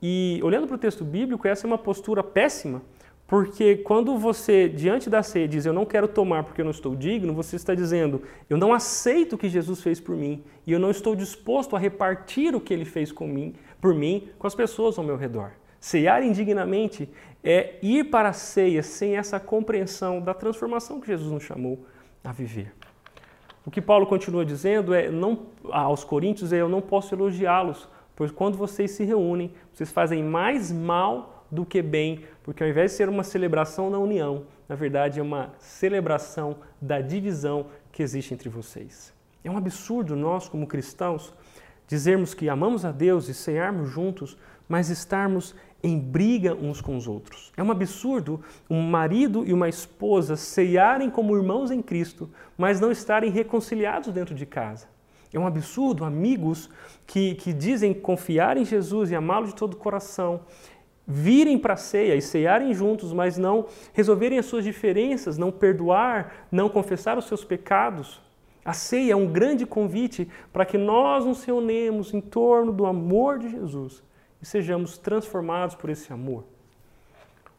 E 0.02 0.40
olhando 0.42 0.66
para 0.66 0.78
o 0.78 0.80
texto 0.80 1.06
bíblico, 1.06 1.48
essa 1.48 1.68
é 1.68 1.68
uma 1.68 1.78
postura 1.78 2.24
péssima 2.24 2.82
porque 3.30 3.76
quando 3.76 4.18
você, 4.18 4.68
diante 4.68 5.08
da 5.08 5.22
ceia, 5.22 5.48
diz 5.48 5.64
eu 5.64 5.72
não 5.72 5.86
quero 5.86 6.08
tomar 6.08 6.44
porque 6.44 6.62
eu 6.62 6.66
não 6.66 6.72
estou 6.72 6.96
digno, 6.96 7.32
você 7.32 7.56
está 7.56 7.76
dizendo 7.76 8.24
eu 8.50 8.58
não 8.58 8.74
aceito 8.74 9.34
o 9.34 9.38
que 9.38 9.48
Jesus 9.48 9.84
fez 9.84 10.00
por 10.00 10.16
mim 10.16 10.44
e 10.66 10.72
eu 10.72 10.80
não 10.80 10.90
estou 10.90 11.16
disposto 11.16 11.76
a 11.76 11.80
repartir 11.80 12.56
o 12.56 12.60
que 12.60 12.74
ele 12.74 12.86
fez 12.86 13.12
com 13.12 13.28
mim, 13.28 13.54
por 13.80 13.94
mim 13.94 14.30
com 14.40 14.48
as 14.48 14.56
pessoas 14.56 14.98
ao 14.98 15.04
meu 15.06 15.16
redor. 15.16 15.52
Ceiar 15.80 16.24
indignamente 16.24 17.08
é 17.44 17.76
ir 17.84 18.06
para 18.06 18.30
a 18.30 18.34
ceia 18.34 18.82
sem 18.82 19.16
essa 19.16 19.40
compreensão 19.40 20.20
da 20.20 20.34
transformação 20.34 21.00
que 21.00 21.06
Jesus 21.06 21.32
nos 21.32 21.44
chamou 21.44 21.86
a 22.24 22.32
viver. 22.32 22.74
O 23.64 23.70
que 23.70 23.80
Paulo 23.80 24.08
continua 24.08 24.44
dizendo 24.44 24.92
é 24.92 25.12
não, 25.12 25.46
aos 25.70 26.04
coríntios 26.04 26.52
é 26.52 26.62
eu 26.62 26.68
não 26.68 26.82
posso 26.82 27.14
elogiá-los, 27.14 27.88
pois 28.16 28.32
quando 28.32 28.58
vocês 28.58 28.90
se 28.90 29.04
reúnem, 29.04 29.54
vocês 29.72 29.92
fazem 29.92 30.24
mais 30.24 30.72
mal 30.72 31.46
do 31.52 31.66
que 31.66 31.82
bem, 31.82 32.26
porque 32.50 32.64
ao 32.64 32.70
invés 32.70 32.90
de 32.90 32.98
ser 32.98 33.08
uma 33.08 33.24
celebração 33.24 33.92
da 33.92 34.00
união, 34.00 34.48
na 34.68 34.74
verdade 34.74 35.20
é 35.20 35.22
uma 35.22 35.54
celebração 35.60 36.56
da 36.82 37.00
divisão 37.00 37.68
que 37.92 38.02
existe 38.02 38.34
entre 38.34 38.50
vocês. 38.50 39.14
É 39.44 39.52
um 39.52 39.56
absurdo 39.56 40.16
nós, 40.16 40.50
como 40.50 40.66
cristãos, 40.66 41.32
dizermos 41.88 42.34
que 42.34 42.50
amamos 42.50 42.86
a 42.86 42.92
Deus 42.92 43.30
e 43.30 43.36
cearmos 43.36 43.92
juntos, 43.92 44.36
mas 44.68 44.90
estarmos 44.90 45.54
em 45.84 46.00
briga 46.00 46.56
uns 46.56 46.82
com 46.82 46.98
os 46.98 47.08
outros. 47.08 47.54
É 47.56 47.62
um 47.62 47.70
absurdo 47.70 48.44
um 48.68 48.82
marido 48.82 49.46
e 49.46 49.54
uma 49.54 49.70
esposa 49.70 50.36
ceiarem 50.36 51.12
como 51.12 51.38
irmãos 51.38 51.70
em 51.70 51.84
Cristo, 51.84 52.32
mas 52.58 52.80
não 52.80 52.92
estarem 52.92 53.30
reconciliados 53.30 54.12
dentro 54.12 54.34
de 54.34 54.48
casa. 54.48 54.88
É 55.32 55.38
um 55.38 55.46
absurdo 55.46 56.04
amigos 56.04 56.68
que, 57.06 57.36
que 57.36 57.54
dizem 57.54 57.94
confiar 57.94 58.58
em 58.58 58.66
Jesus 58.66 59.12
e 59.12 59.16
amá-lo 59.16 59.46
de 59.46 59.54
todo 59.54 59.76
o 59.76 59.78
coração 59.78 60.42
virem 61.12 61.58
para 61.58 61.74
a 61.74 61.78
ceia 61.78 62.16
e 62.16 62.22
cearem 62.22 62.72
juntos, 62.72 63.12
mas 63.12 63.36
não 63.36 63.66
resolverem 63.94 64.38
as 64.38 64.46
suas 64.46 64.64
diferenças, 64.64 65.40
não 65.40 65.52
perdoar, 65.52 66.46
não 66.52 66.70
confessar 66.70 67.18
os 67.18 67.26
seus 67.26 67.44
pecados. 67.44 68.22
A 68.64 68.74
ceia 68.74 69.14
é 69.14 69.16
um 69.16 69.26
grande 69.26 69.66
convite 69.66 70.30
para 70.54 70.66
que 70.66 70.78
nós 70.78 71.26
nos 71.26 71.44
reunemos 71.44 72.14
em 72.14 72.22
torno 72.22 72.72
do 72.72 72.86
amor 72.86 73.40
de 73.40 73.50
Jesus 73.50 74.04
e 74.40 74.46
sejamos 74.46 75.00
transformados 75.00 75.74
por 75.74 75.90
esse 75.90 76.14
amor. 76.14 76.44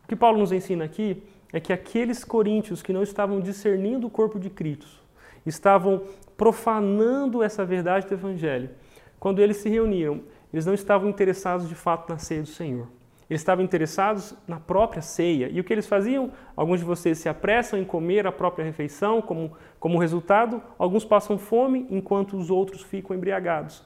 O 0.04 0.08
que 0.08 0.14
Paulo 0.14 0.38
nos 0.38 0.52
ensina 0.52 0.84
aqui 0.84 1.20
é 1.52 1.58
que 1.58 1.72
aqueles 1.72 2.22
coríntios 2.22 2.80
que 2.80 2.92
não 2.92 3.02
estavam 3.02 3.40
discernindo 3.40 4.06
o 4.06 4.10
corpo 4.10 4.38
de 4.38 4.48
Cristo, 4.48 5.00
estavam 5.44 6.04
profanando 6.36 7.42
essa 7.42 7.64
verdade 7.64 8.06
do 8.06 8.14
Evangelho, 8.14 8.70
quando 9.18 9.40
eles 9.40 9.56
se 9.56 9.68
reuniam, 9.68 10.20
eles 10.52 10.66
não 10.66 10.74
estavam 10.74 11.08
interessados 11.08 11.68
de 11.68 11.74
fato 11.74 12.08
na 12.08 12.18
ceia 12.18 12.42
do 12.42 12.48
Senhor. 12.48 12.86
Eles 13.30 13.42
estavam 13.42 13.64
interessados 13.64 14.34
na 14.48 14.58
própria 14.58 15.00
ceia. 15.00 15.48
E 15.48 15.60
o 15.60 15.64
que 15.64 15.72
eles 15.72 15.86
faziam? 15.86 16.32
Alguns 16.56 16.80
de 16.80 16.84
vocês 16.84 17.16
se 17.16 17.28
apressam 17.28 17.78
em 17.78 17.84
comer 17.84 18.26
a 18.26 18.32
própria 18.32 18.64
refeição, 18.64 19.22
como, 19.22 19.52
como 19.78 19.98
resultado, 19.98 20.60
alguns 20.76 21.04
passam 21.04 21.38
fome 21.38 21.86
enquanto 21.90 22.36
os 22.36 22.50
outros 22.50 22.82
ficam 22.82 23.16
embriagados. 23.16 23.84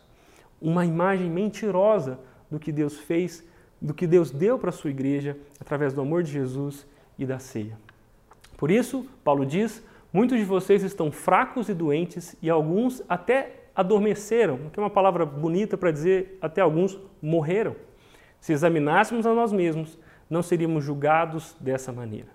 Uma 0.62 0.86
imagem 0.86 1.28
mentirosa 1.28 2.18
do 2.50 2.58
que 2.58 2.72
Deus 2.72 2.98
fez, 2.98 3.46
do 3.78 3.92
que 3.92 4.06
Deus 4.06 4.30
deu 4.30 4.58
para 4.58 4.70
a 4.70 4.72
sua 4.72 4.88
igreja 4.88 5.36
através 5.60 5.92
do 5.92 6.00
amor 6.00 6.22
de 6.22 6.32
Jesus 6.32 6.86
e 7.18 7.26
da 7.26 7.38
ceia. 7.38 7.76
Por 8.56 8.70
isso, 8.70 9.06
Paulo 9.22 9.44
diz: 9.44 9.84
muitos 10.10 10.38
de 10.38 10.44
vocês 10.44 10.82
estão 10.82 11.12
fracos 11.12 11.68
e 11.68 11.74
doentes, 11.74 12.34
e 12.40 12.48
alguns 12.48 13.02
até 13.06 13.64
adormeceram, 13.76 14.70
que 14.72 14.80
é 14.80 14.82
uma 14.82 14.88
palavra 14.88 15.26
bonita 15.26 15.76
para 15.76 15.90
dizer 15.90 16.38
até 16.40 16.62
alguns 16.62 16.98
morreram. 17.20 17.76
Se 18.44 18.52
examinássemos 18.52 19.24
a 19.24 19.32
nós 19.32 19.54
mesmos, 19.54 19.98
não 20.28 20.42
seríamos 20.42 20.84
julgados 20.84 21.56
dessa 21.58 21.90
maneira. 21.90 22.28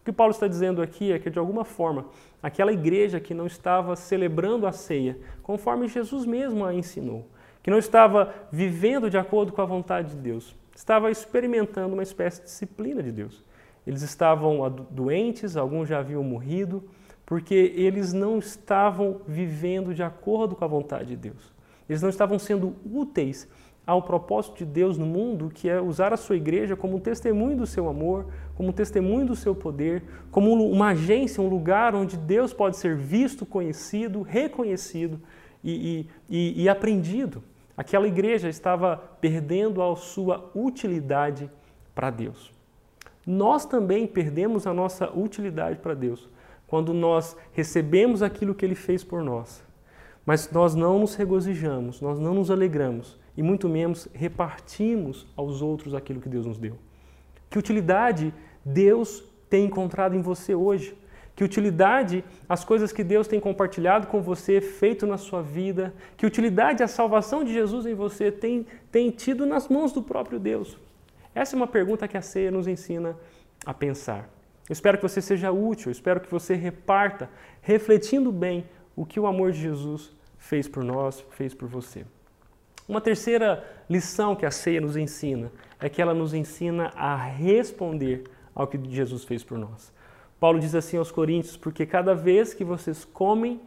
O 0.00 0.04
que 0.04 0.10
Paulo 0.10 0.32
está 0.32 0.48
dizendo 0.48 0.82
aqui 0.82 1.12
é 1.12 1.20
que, 1.20 1.30
de 1.30 1.38
alguma 1.38 1.64
forma, 1.64 2.06
aquela 2.42 2.72
igreja 2.72 3.20
que 3.20 3.32
não 3.32 3.46
estava 3.46 3.94
celebrando 3.94 4.66
a 4.66 4.72
ceia, 4.72 5.16
conforme 5.40 5.86
Jesus 5.86 6.26
mesmo 6.26 6.64
a 6.64 6.74
ensinou, 6.74 7.28
que 7.62 7.70
não 7.70 7.78
estava 7.78 8.34
vivendo 8.50 9.08
de 9.08 9.16
acordo 9.16 9.52
com 9.52 9.62
a 9.62 9.64
vontade 9.64 10.16
de 10.16 10.16
Deus, 10.16 10.52
estava 10.74 11.12
experimentando 11.12 11.94
uma 11.94 12.02
espécie 12.02 12.40
de 12.40 12.46
disciplina 12.46 13.00
de 13.00 13.12
Deus. 13.12 13.44
Eles 13.86 14.02
estavam 14.02 14.68
doentes, 14.90 15.56
alguns 15.56 15.88
já 15.88 16.00
haviam 16.00 16.24
morrido, 16.24 16.82
porque 17.24 17.72
eles 17.76 18.12
não 18.12 18.40
estavam 18.40 19.20
vivendo 19.28 19.94
de 19.94 20.02
acordo 20.02 20.56
com 20.56 20.64
a 20.64 20.68
vontade 20.68 21.10
de 21.10 21.16
Deus. 21.16 21.52
Eles 21.88 22.02
não 22.02 22.08
estavam 22.08 22.36
sendo 22.36 22.74
úteis 22.84 23.48
ao 23.86 24.02
propósito 24.02 24.58
de 24.58 24.64
Deus 24.64 24.96
no 24.96 25.06
mundo, 25.06 25.50
que 25.52 25.68
é 25.68 25.80
usar 25.80 26.12
a 26.12 26.16
sua 26.16 26.36
igreja 26.36 26.76
como 26.76 27.00
testemunho 27.00 27.56
do 27.56 27.66
seu 27.66 27.88
amor, 27.88 28.26
como 28.54 28.72
testemunho 28.72 29.26
do 29.26 29.34
seu 29.34 29.54
poder, 29.54 30.02
como 30.30 30.52
uma 30.52 30.88
agência, 30.88 31.42
um 31.42 31.48
lugar 31.48 31.94
onde 31.94 32.16
Deus 32.16 32.52
pode 32.52 32.76
ser 32.76 32.96
visto, 32.96 33.44
conhecido, 33.44 34.22
reconhecido 34.22 35.20
e, 35.64 36.06
e, 36.30 36.62
e 36.62 36.68
aprendido. 36.68 37.42
Aquela 37.76 38.06
igreja 38.06 38.48
estava 38.48 38.96
perdendo 39.20 39.82
a 39.82 39.96
sua 39.96 40.50
utilidade 40.54 41.50
para 41.94 42.10
Deus. 42.10 42.52
Nós 43.26 43.64
também 43.64 44.06
perdemos 44.06 44.66
a 44.66 44.74
nossa 44.74 45.10
utilidade 45.10 45.78
para 45.78 45.94
Deus 45.94 46.28
quando 46.66 46.94
nós 46.94 47.36
recebemos 47.52 48.22
aquilo 48.22 48.54
que 48.54 48.64
Ele 48.64 48.74
fez 48.74 49.04
por 49.04 49.22
nós, 49.22 49.62
mas 50.24 50.50
nós 50.50 50.74
não 50.74 51.00
nos 51.00 51.14
regozijamos, 51.14 52.00
nós 52.00 52.18
não 52.18 52.32
nos 52.32 52.50
alegramos 52.50 53.20
e 53.36 53.42
muito 53.42 53.68
menos 53.68 54.08
repartimos 54.12 55.26
aos 55.36 55.62
outros 55.62 55.94
aquilo 55.94 56.20
que 56.20 56.28
Deus 56.28 56.46
nos 56.46 56.58
deu. 56.58 56.78
Que 57.48 57.58
utilidade 57.58 58.32
Deus 58.64 59.24
tem 59.48 59.66
encontrado 59.66 60.14
em 60.14 60.22
você 60.22 60.54
hoje? 60.54 60.96
Que 61.34 61.44
utilidade 61.44 62.22
as 62.48 62.64
coisas 62.64 62.92
que 62.92 63.02
Deus 63.02 63.26
tem 63.26 63.40
compartilhado 63.40 64.06
com 64.06 64.20
você, 64.20 64.60
feito 64.60 65.06
na 65.06 65.16
sua 65.16 65.42
vida, 65.42 65.94
que 66.16 66.26
utilidade 66.26 66.82
a 66.82 66.88
salvação 66.88 67.42
de 67.42 67.52
Jesus 67.52 67.86
em 67.86 67.94
você 67.94 68.30
tem, 68.30 68.66
tem 68.90 69.10
tido 69.10 69.46
nas 69.46 69.68
mãos 69.68 69.92
do 69.92 70.02
próprio 70.02 70.38
Deus? 70.38 70.76
Essa 71.34 71.54
é 71.54 71.58
uma 71.58 71.66
pergunta 71.66 72.06
que 72.06 72.16
a 72.16 72.22
ceia 72.22 72.50
nos 72.50 72.68
ensina 72.68 73.16
a 73.64 73.72
pensar. 73.72 74.28
Eu 74.68 74.72
espero 74.72 74.98
que 74.98 75.02
você 75.02 75.22
seja 75.22 75.50
útil, 75.50 75.90
espero 75.90 76.20
que 76.20 76.30
você 76.30 76.54
reparta, 76.54 77.30
refletindo 77.62 78.30
bem 78.30 78.66
o 78.94 79.06
que 79.06 79.18
o 79.18 79.26
amor 79.26 79.52
de 79.52 79.60
Jesus 79.60 80.14
fez 80.36 80.68
por 80.68 80.84
nós, 80.84 81.24
fez 81.30 81.54
por 81.54 81.66
você. 81.66 82.04
Uma 82.92 83.00
terceira 83.00 83.64
lição 83.88 84.36
que 84.36 84.44
a 84.44 84.50
ceia 84.50 84.78
nos 84.78 84.98
ensina 84.98 85.50
é 85.80 85.88
que 85.88 86.02
ela 86.02 86.12
nos 86.12 86.34
ensina 86.34 86.92
a 86.94 87.16
responder 87.16 88.24
ao 88.54 88.66
que 88.66 88.78
Jesus 88.86 89.24
fez 89.24 89.42
por 89.42 89.56
nós. 89.56 89.90
Paulo 90.38 90.60
diz 90.60 90.74
assim 90.74 90.98
aos 90.98 91.10
Coríntios: 91.10 91.56
Porque 91.56 91.86
cada 91.86 92.14
vez 92.14 92.52
que 92.52 92.62
vocês 92.62 93.02
comem 93.02 93.58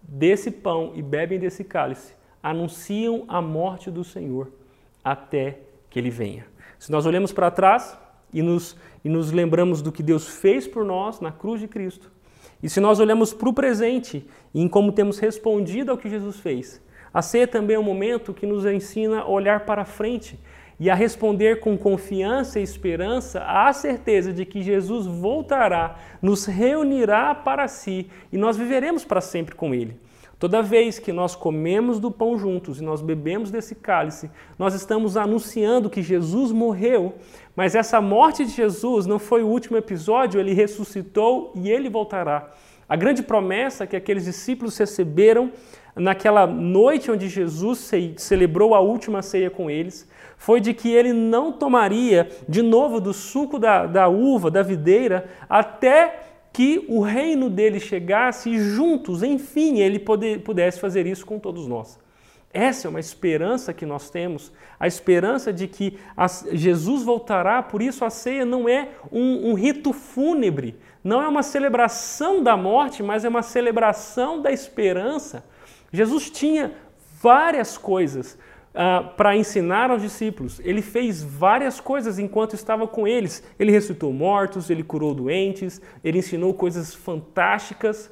desse 0.00 0.52
pão 0.52 0.92
e 0.94 1.02
bebem 1.02 1.40
desse 1.40 1.64
cálice, 1.64 2.14
anunciam 2.40 3.24
a 3.26 3.42
morte 3.42 3.90
do 3.90 4.04
Senhor 4.04 4.52
até 5.02 5.58
que 5.90 5.98
ele 5.98 6.10
venha. 6.10 6.46
Se 6.78 6.92
nós 6.92 7.04
olhamos 7.04 7.32
para 7.32 7.50
trás 7.50 7.98
e 8.32 8.42
nos, 8.42 8.76
e 9.04 9.08
nos 9.08 9.32
lembramos 9.32 9.82
do 9.82 9.90
que 9.90 10.04
Deus 10.04 10.28
fez 10.28 10.68
por 10.68 10.84
nós 10.84 11.18
na 11.18 11.32
cruz 11.32 11.60
de 11.60 11.66
Cristo, 11.66 12.12
e 12.62 12.68
se 12.68 12.78
nós 12.78 13.00
olhamos 13.00 13.34
para 13.34 13.48
o 13.48 13.52
presente 13.52 14.24
e 14.54 14.62
em 14.62 14.68
como 14.68 14.92
temos 14.92 15.18
respondido 15.18 15.90
ao 15.90 15.98
que 15.98 16.08
Jesus 16.08 16.36
fez, 16.36 16.80
a 17.12 17.22
ceia 17.22 17.46
também 17.46 17.76
é 17.76 17.78
um 17.78 17.82
momento 17.82 18.34
que 18.34 18.46
nos 18.46 18.64
ensina 18.66 19.20
a 19.20 19.28
olhar 19.28 19.60
para 19.60 19.84
frente 19.84 20.38
e 20.80 20.88
a 20.88 20.94
responder 20.94 21.60
com 21.60 21.76
confiança 21.76 22.60
e 22.60 22.62
esperança 22.62 23.42
à 23.42 23.72
certeza 23.72 24.32
de 24.32 24.44
que 24.44 24.62
Jesus 24.62 25.06
voltará, 25.06 25.96
nos 26.22 26.46
reunirá 26.46 27.34
para 27.34 27.66
si 27.66 28.08
e 28.32 28.36
nós 28.36 28.56
viveremos 28.56 29.04
para 29.04 29.20
sempre 29.20 29.54
com 29.54 29.74
Ele. 29.74 29.98
Toda 30.38 30.62
vez 30.62 31.00
que 31.00 31.12
nós 31.12 31.34
comemos 31.34 31.98
do 31.98 32.12
pão 32.12 32.38
juntos 32.38 32.80
e 32.80 32.84
nós 32.84 33.02
bebemos 33.02 33.50
desse 33.50 33.74
cálice, 33.74 34.30
nós 34.56 34.72
estamos 34.72 35.16
anunciando 35.16 35.90
que 35.90 36.00
Jesus 36.00 36.52
morreu, 36.52 37.14
mas 37.56 37.74
essa 37.74 38.00
morte 38.00 38.44
de 38.44 38.52
Jesus 38.52 39.04
não 39.04 39.18
foi 39.18 39.42
o 39.42 39.48
último 39.48 39.76
episódio, 39.76 40.38
ele 40.38 40.54
ressuscitou 40.54 41.52
e 41.56 41.68
ele 41.68 41.90
voltará. 41.90 42.52
A 42.88 42.94
grande 42.94 43.20
promessa 43.20 43.84
que 43.84 43.96
aqueles 43.96 44.26
discípulos 44.26 44.78
receberam 44.78 45.50
naquela 45.98 46.46
noite 46.46 47.10
onde 47.10 47.28
Jesus 47.28 47.90
celebrou 48.16 48.74
a 48.74 48.80
última 48.80 49.22
ceia 49.22 49.50
com 49.50 49.70
eles, 49.70 50.08
foi 50.36 50.60
de 50.60 50.72
que 50.72 50.88
ele 50.88 51.12
não 51.12 51.52
tomaria 51.52 52.28
de 52.48 52.62
novo 52.62 53.00
do 53.00 53.12
suco 53.12 53.58
da, 53.58 53.86
da 53.86 54.08
uva, 54.08 54.50
da 54.50 54.62
videira, 54.62 55.28
até 55.48 56.20
que 56.52 56.84
o 56.88 57.00
reino 57.00 57.50
dele 57.50 57.78
chegasse 57.78 58.50
e 58.50 58.58
juntos, 58.58 59.22
enfim, 59.22 59.78
ele 59.78 59.98
poder, 59.98 60.40
pudesse 60.40 60.80
fazer 60.80 61.06
isso 61.06 61.26
com 61.26 61.38
todos 61.38 61.66
nós. 61.66 61.98
Essa 62.52 62.88
é 62.88 62.90
uma 62.90 63.00
esperança 63.00 63.74
que 63.74 63.84
nós 63.84 64.08
temos, 64.08 64.50
a 64.80 64.86
esperança 64.86 65.52
de 65.52 65.68
que 65.68 65.98
Jesus 66.52 67.02
voltará, 67.02 67.62
por 67.62 67.82
isso 67.82 68.04
a 68.04 68.10
ceia 68.10 68.44
não 68.44 68.68
é 68.68 68.88
um, 69.12 69.50
um 69.50 69.54
rito 69.54 69.92
fúnebre, 69.92 70.74
não 71.04 71.22
é 71.22 71.28
uma 71.28 71.42
celebração 71.42 72.42
da 72.42 72.56
morte, 72.56 73.02
mas 73.02 73.24
é 73.24 73.28
uma 73.28 73.42
celebração 73.42 74.40
da 74.40 74.50
esperança. 74.50 75.44
Jesus 75.92 76.30
tinha 76.30 76.72
várias 77.20 77.76
coisas 77.78 78.38
uh, 78.74 79.14
para 79.16 79.36
ensinar 79.36 79.90
aos 79.90 80.02
discípulos. 80.02 80.60
Ele 80.60 80.82
fez 80.82 81.22
várias 81.22 81.80
coisas 81.80 82.18
enquanto 82.18 82.54
estava 82.54 82.86
com 82.86 83.06
eles. 83.06 83.42
Ele 83.58 83.72
ressuscitou 83.72 84.12
mortos, 84.12 84.70
ele 84.70 84.82
curou 84.82 85.14
doentes, 85.14 85.80
ele 86.04 86.18
ensinou 86.18 86.54
coisas 86.54 86.94
fantásticas, 86.94 88.10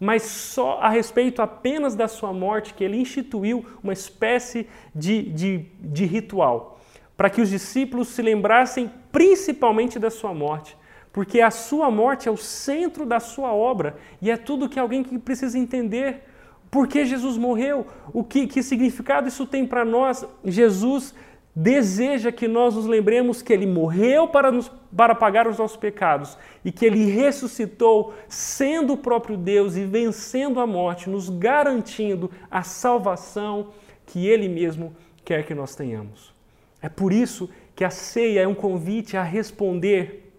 mas 0.00 0.22
só 0.22 0.78
a 0.80 0.88
respeito 0.88 1.42
apenas 1.42 1.94
da 1.94 2.06
sua 2.06 2.32
morte 2.32 2.74
que 2.74 2.84
ele 2.84 2.96
instituiu 2.96 3.64
uma 3.82 3.92
espécie 3.92 4.68
de, 4.94 5.22
de, 5.22 5.58
de 5.80 6.04
ritual 6.04 6.78
para 7.16 7.28
que 7.28 7.40
os 7.40 7.50
discípulos 7.50 8.08
se 8.08 8.22
lembrassem 8.22 8.88
principalmente 9.10 9.98
da 9.98 10.08
sua 10.08 10.32
morte, 10.32 10.76
porque 11.12 11.40
a 11.40 11.50
sua 11.50 11.90
morte 11.90 12.28
é 12.28 12.30
o 12.30 12.36
centro 12.36 13.04
da 13.04 13.18
sua 13.18 13.52
obra 13.52 13.96
e 14.22 14.30
é 14.30 14.36
tudo 14.36 14.68
que 14.68 14.78
alguém 14.78 15.02
que 15.02 15.18
precisa 15.18 15.58
entender 15.58 16.22
por 16.70 16.86
que 16.86 17.04
Jesus 17.04 17.36
morreu? 17.36 17.86
O 18.12 18.22
que, 18.22 18.46
que 18.46 18.62
significado 18.62 19.28
isso 19.28 19.46
tem 19.46 19.66
para 19.66 19.84
nós? 19.84 20.24
Jesus 20.44 21.14
deseja 21.54 22.30
que 22.30 22.46
nós 22.46 22.76
nos 22.76 22.86
lembremos 22.86 23.42
que 23.42 23.52
ele 23.52 23.66
morreu 23.66 24.28
para, 24.28 24.52
nos, 24.52 24.70
para 24.96 25.12
pagar 25.14 25.48
os 25.48 25.58
nossos 25.58 25.76
pecados 25.76 26.38
e 26.64 26.70
que 26.70 26.86
ele 26.86 27.10
ressuscitou 27.10 28.14
sendo 28.28 28.92
o 28.92 28.96
próprio 28.96 29.36
Deus 29.36 29.74
e 29.76 29.84
vencendo 29.84 30.60
a 30.60 30.66
morte, 30.66 31.10
nos 31.10 31.28
garantindo 31.28 32.30
a 32.48 32.62
salvação 32.62 33.70
que 34.06 34.26
ele 34.26 34.48
mesmo 34.48 34.94
quer 35.24 35.44
que 35.44 35.54
nós 35.54 35.74
tenhamos. 35.74 36.32
É 36.80 36.88
por 36.88 37.12
isso 37.12 37.50
que 37.74 37.84
a 37.84 37.90
ceia 37.90 38.42
é 38.42 38.46
um 38.46 38.54
convite 38.54 39.16
a 39.16 39.22
responder 39.22 40.32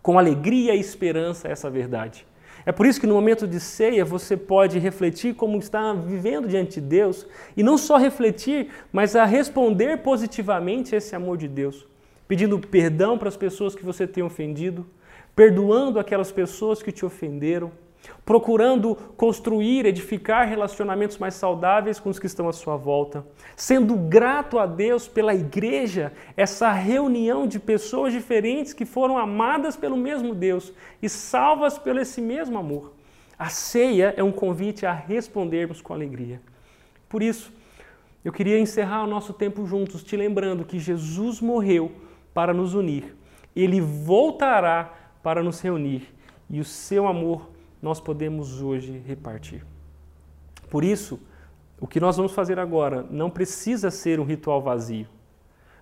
com 0.00 0.16
alegria 0.16 0.74
e 0.76 0.80
esperança 0.80 1.48
a 1.48 1.50
essa 1.50 1.68
verdade. 1.68 2.24
É 2.66 2.72
por 2.72 2.84
isso 2.84 3.00
que 3.00 3.06
no 3.06 3.14
momento 3.14 3.46
de 3.46 3.60
ceia 3.60 4.04
você 4.04 4.36
pode 4.36 4.76
refletir 4.80 5.34
como 5.36 5.56
está 5.56 5.92
vivendo 5.92 6.48
diante 6.48 6.80
de 6.80 6.88
Deus 6.88 7.24
e 7.56 7.62
não 7.62 7.78
só 7.78 7.96
refletir, 7.96 8.70
mas 8.92 9.14
a 9.14 9.24
responder 9.24 9.98
positivamente 9.98 10.96
esse 10.96 11.14
amor 11.14 11.36
de 11.36 11.46
Deus, 11.46 11.86
pedindo 12.26 12.58
perdão 12.58 13.16
para 13.16 13.28
as 13.28 13.36
pessoas 13.36 13.76
que 13.76 13.84
você 13.84 14.04
tem 14.04 14.24
ofendido, 14.24 14.84
perdoando 15.36 16.00
aquelas 16.00 16.32
pessoas 16.32 16.82
que 16.82 16.90
te 16.90 17.06
ofenderam, 17.06 17.70
procurando 18.24 18.94
construir, 19.16 19.86
edificar 19.86 20.48
relacionamentos 20.48 21.18
mais 21.18 21.34
saudáveis 21.34 22.00
com 22.00 22.10
os 22.10 22.18
que 22.18 22.26
estão 22.26 22.48
à 22.48 22.52
sua 22.52 22.76
volta, 22.76 23.26
sendo 23.54 23.94
grato 23.96 24.58
a 24.58 24.66
Deus 24.66 25.06
pela 25.06 25.34
igreja, 25.34 26.12
essa 26.36 26.72
reunião 26.72 27.46
de 27.46 27.58
pessoas 27.58 28.12
diferentes 28.12 28.72
que 28.72 28.84
foram 28.84 29.16
amadas 29.16 29.76
pelo 29.76 29.96
mesmo 29.96 30.34
Deus 30.34 30.72
e 31.00 31.08
salvas 31.08 31.78
pelo 31.78 32.00
esse 32.00 32.20
mesmo 32.20 32.58
amor. 32.58 32.92
A 33.38 33.48
ceia 33.48 34.14
é 34.16 34.22
um 34.22 34.32
convite 34.32 34.86
a 34.86 34.92
respondermos 34.92 35.80
com 35.82 35.92
alegria. 35.92 36.40
Por 37.08 37.22
isso, 37.22 37.52
eu 38.24 38.32
queria 38.32 38.58
encerrar 38.58 39.04
o 39.04 39.06
nosso 39.06 39.32
tempo 39.32 39.64
juntos 39.66 40.02
te 40.02 40.16
lembrando 40.16 40.64
que 40.64 40.78
Jesus 40.78 41.40
morreu 41.40 41.92
para 42.34 42.52
nos 42.52 42.74
unir. 42.74 43.14
Ele 43.54 43.80
voltará 43.80 44.92
para 45.22 45.42
nos 45.42 45.60
reunir 45.60 46.12
e 46.50 46.60
o 46.60 46.64
seu 46.64 47.06
amor 47.06 47.50
nós 47.80 48.00
podemos 48.00 48.60
hoje 48.62 49.02
repartir. 49.06 49.64
Por 50.70 50.84
isso, 50.84 51.20
o 51.80 51.86
que 51.86 52.00
nós 52.00 52.16
vamos 52.16 52.32
fazer 52.32 52.58
agora 52.58 53.06
não 53.10 53.30
precisa 53.30 53.90
ser 53.90 54.18
um 54.18 54.24
ritual 54.24 54.60
vazio. 54.60 55.06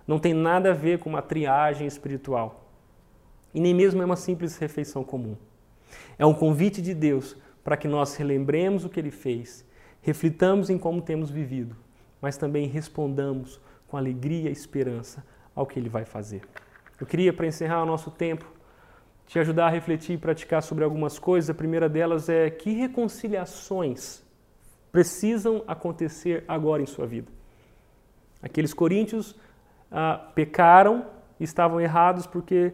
Não 0.07 0.19
tem 0.19 0.33
nada 0.33 0.71
a 0.71 0.73
ver 0.73 0.99
com 0.99 1.09
uma 1.09 1.21
triagem 1.21 1.87
espiritual. 1.87 2.69
E 3.53 3.59
nem 3.59 3.73
mesmo 3.73 4.01
é 4.01 4.05
uma 4.05 4.15
simples 4.15 4.57
refeição 4.57 5.03
comum. 5.03 5.35
É 6.17 6.25
um 6.25 6.33
convite 6.33 6.81
de 6.81 6.93
Deus 6.93 7.35
para 7.63 7.77
que 7.77 7.87
nós 7.87 8.15
relembremos 8.15 8.85
o 8.85 8.89
que 8.89 8.99
ele 8.99 9.09
fez, 9.09 9.65
reflitamos 10.01 10.69
em 10.69 10.77
como 10.77 11.01
temos 11.01 11.31
vivido, 11.31 11.75
mas 12.21 12.37
também 12.37 12.67
respondamos 12.67 13.59
com 13.87 13.97
alegria 13.97 14.49
e 14.49 14.53
esperança 14.53 15.25
ao 15.55 15.65
que 15.65 15.79
ele 15.79 15.89
vai 15.89 16.05
fazer. 16.05 16.41
Eu 16.99 17.07
queria, 17.07 17.33
para 17.33 17.47
encerrar 17.47 17.81
o 17.81 17.85
nosso 17.85 18.11
tempo, 18.11 18.45
te 19.25 19.39
ajudar 19.39 19.67
a 19.67 19.69
refletir 19.69 20.13
e 20.13 20.17
praticar 20.17 20.61
sobre 20.61 20.83
algumas 20.83 21.17
coisas. 21.17 21.49
A 21.49 21.53
primeira 21.53 21.89
delas 21.89 22.29
é 22.29 22.49
que 22.49 22.71
reconciliações 22.71 24.23
precisam 24.91 25.63
acontecer 25.67 26.43
agora 26.47 26.81
em 26.81 26.85
sua 26.85 27.05
vida. 27.05 27.31
Aqueles 28.41 28.73
coríntios 28.73 29.35
ah, 29.91 30.31
pecaram, 30.33 31.05
estavam 31.39 31.81
errados 31.81 32.27
porque 32.27 32.73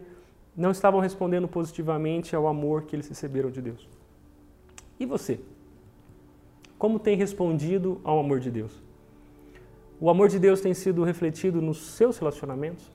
não 0.56 0.70
estavam 0.70 1.00
respondendo 1.00 1.48
positivamente 1.48 2.36
ao 2.36 2.46
amor 2.46 2.82
que 2.82 2.94
eles 2.94 3.08
receberam 3.08 3.50
de 3.50 3.60
Deus. 3.62 3.88
E 5.00 5.06
você? 5.06 5.40
Como 6.78 6.98
tem 6.98 7.16
respondido 7.16 8.00
ao 8.04 8.18
amor 8.20 8.38
de 8.38 8.50
Deus? 8.50 8.82
O 10.00 10.10
amor 10.10 10.28
de 10.28 10.38
Deus 10.38 10.60
tem 10.60 10.74
sido 10.74 11.04
refletido 11.04 11.62
nos 11.62 11.78
seus 11.92 12.18
relacionamentos? 12.18 12.90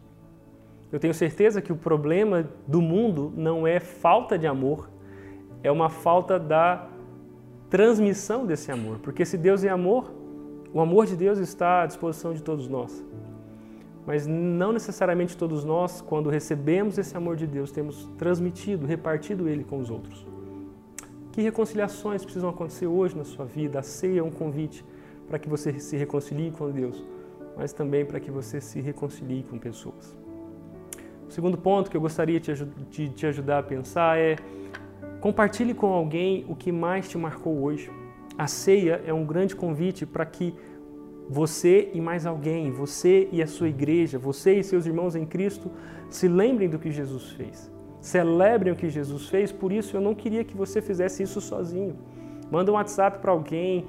Eu 0.91 0.99
tenho 0.99 1.13
certeza 1.13 1.61
que 1.61 1.71
o 1.71 1.75
problema 1.75 2.47
do 2.65 2.81
mundo 2.81 3.33
não 3.35 3.67
é 3.67 3.79
falta 3.79 4.37
de 4.37 4.47
amor, 4.47 4.89
é 5.61 5.71
uma 5.71 5.89
falta 5.89 6.39
da 6.39 6.87
transmissão 7.69 8.45
desse 8.45 8.71
amor. 8.71 8.99
Porque 8.99 9.25
se 9.25 9.37
Deus 9.37 9.63
é 9.63 9.69
amor, 9.69 10.11
o 10.73 10.79
amor 10.79 11.05
de 11.05 11.15
Deus 11.15 11.39
está 11.39 11.83
à 11.83 11.85
disposição 11.85 12.33
de 12.33 12.41
todos 12.41 12.67
nós. 12.67 13.03
Mas 14.05 14.25
não 14.25 14.71
necessariamente 14.71 15.35
todos 15.35 15.65
nós, 15.65 15.99
quando 15.99 16.29
recebemos 16.29 16.97
esse 16.97 17.17
amor 17.17 17.35
de 17.35 17.45
Deus, 17.45 17.71
temos 17.71 18.09
transmitido, 18.17 18.85
repartido 18.85 19.49
ele 19.49 19.65
com 19.65 19.79
os 19.79 19.89
outros. 19.89 20.25
Que 21.33 21.41
reconciliações 21.41 22.23
precisam 22.23 22.49
acontecer 22.49 22.87
hoje 22.87 23.17
na 23.17 23.25
sua 23.25 23.45
vida? 23.45 23.79
A 23.79 23.83
ceia 23.83 24.21
é 24.21 24.23
um 24.23 24.31
convite 24.31 24.85
para 25.27 25.37
que 25.37 25.49
você 25.49 25.77
se 25.77 25.97
reconcilie 25.97 26.51
com 26.51 26.71
Deus, 26.71 27.05
mas 27.57 27.73
também 27.73 28.05
para 28.05 28.19
que 28.21 28.31
você 28.31 28.61
se 28.61 28.79
reconcilie 28.79 29.43
com 29.43 29.59
pessoas. 29.59 30.15
O 31.27 31.31
segundo 31.31 31.57
ponto 31.57 31.91
que 31.91 31.97
eu 31.97 32.01
gostaria 32.01 32.39
de 32.39 33.09
te 33.09 33.25
ajudar 33.25 33.59
a 33.59 33.63
pensar 33.63 34.17
é 34.17 34.37
compartilhe 35.19 35.73
com 35.73 35.87
alguém 35.87 36.45
o 36.47 36.55
que 36.55 36.71
mais 36.71 37.09
te 37.09 37.17
marcou 37.17 37.61
hoje. 37.61 37.91
A 38.37 38.47
ceia 38.47 39.01
é 39.05 39.13
um 39.13 39.25
grande 39.25 39.55
convite 39.55 40.05
para 40.05 40.25
que 40.25 40.53
você 41.29 41.89
e 41.93 41.99
mais 41.99 42.25
alguém, 42.25 42.71
você 42.71 43.27
e 43.31 43.41
a 43.41 43.47
sua 43.47 43.67
igreja, 43.67 44.17
você 44.17 44.59
e 44.59 44.63
seus 44.63 44.85
irmãos 44.85 45.15
em 45.15 45.25
Cristo, 45.25 45.69
se 46.09 46.27
lembrem 46.27 46.69
do 46.69 46.79
que 46.79 46.91
Jesus 46.91 47.31
fez. 47.31 47.69
Celebrem 47.99 48.71
o 48.71 48.75
que 48.75 48.89
Jesus 48.89 49.27
fez, 49.27 49.51
por 49.51 49.71
isso 49.71 49.97
eu 49.97 50.01
não 50.01 50.15
queria 50.15 50.43
que 50.43 50.55
você 50.55 50.81
fizesse 50.81 51.23
isso 51.23 51.41
sozinho. 51.41 51.97
Manda 52.49 52.71
um 52.71 52.75
WhatsApp 52.75 53.19
para 53.19 53.31
alguém, 53.31 53.85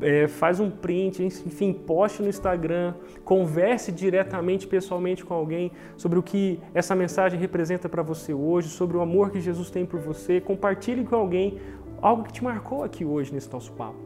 é, 0.00 0.28
faz 0.28 0.60
um 0.60 0.70
print, 0.70 1.22
enfim, 1.24 1.72
poste 1.72 2.22
no 2.22 2.28
Instagram, 2.28 2.94
converse 3.24 3.90
diretamente, 3.90 4.66
pessoalmente 4.66 5.24
com 5.24 5.34
alguém 5.34 5.72
sobre 5.96 6.18
o 6.18 6.22
que 6.22 6.60
essa 6.72 6.94
mensagem 6.94 7.38
representa 7.38 7.88
para 7.88 8.02
você 8.02 8.32
hoje, 8.32 8.68
sobre 8.68 8.96
o 8.96 9.00
amor 9.00 9.30
que 9.30 9.40
Jesus 9.40 9.70
tem 9.70 9.84
por 9.84 10.00
você. 10.00 10.40
Compartilhe 10.40 11.04
com 11.04 11.16
alguém 11.16 11.58
algo 12.00 12.24
que 12.24 12.32
te 12.32 12.44
marcou 12.44 12.84
aqui 12.84 13.04
hoje 13.04 13.32
nesse 13.32 13.52
nosso 13.52 13.72
papo. 13.72 13.98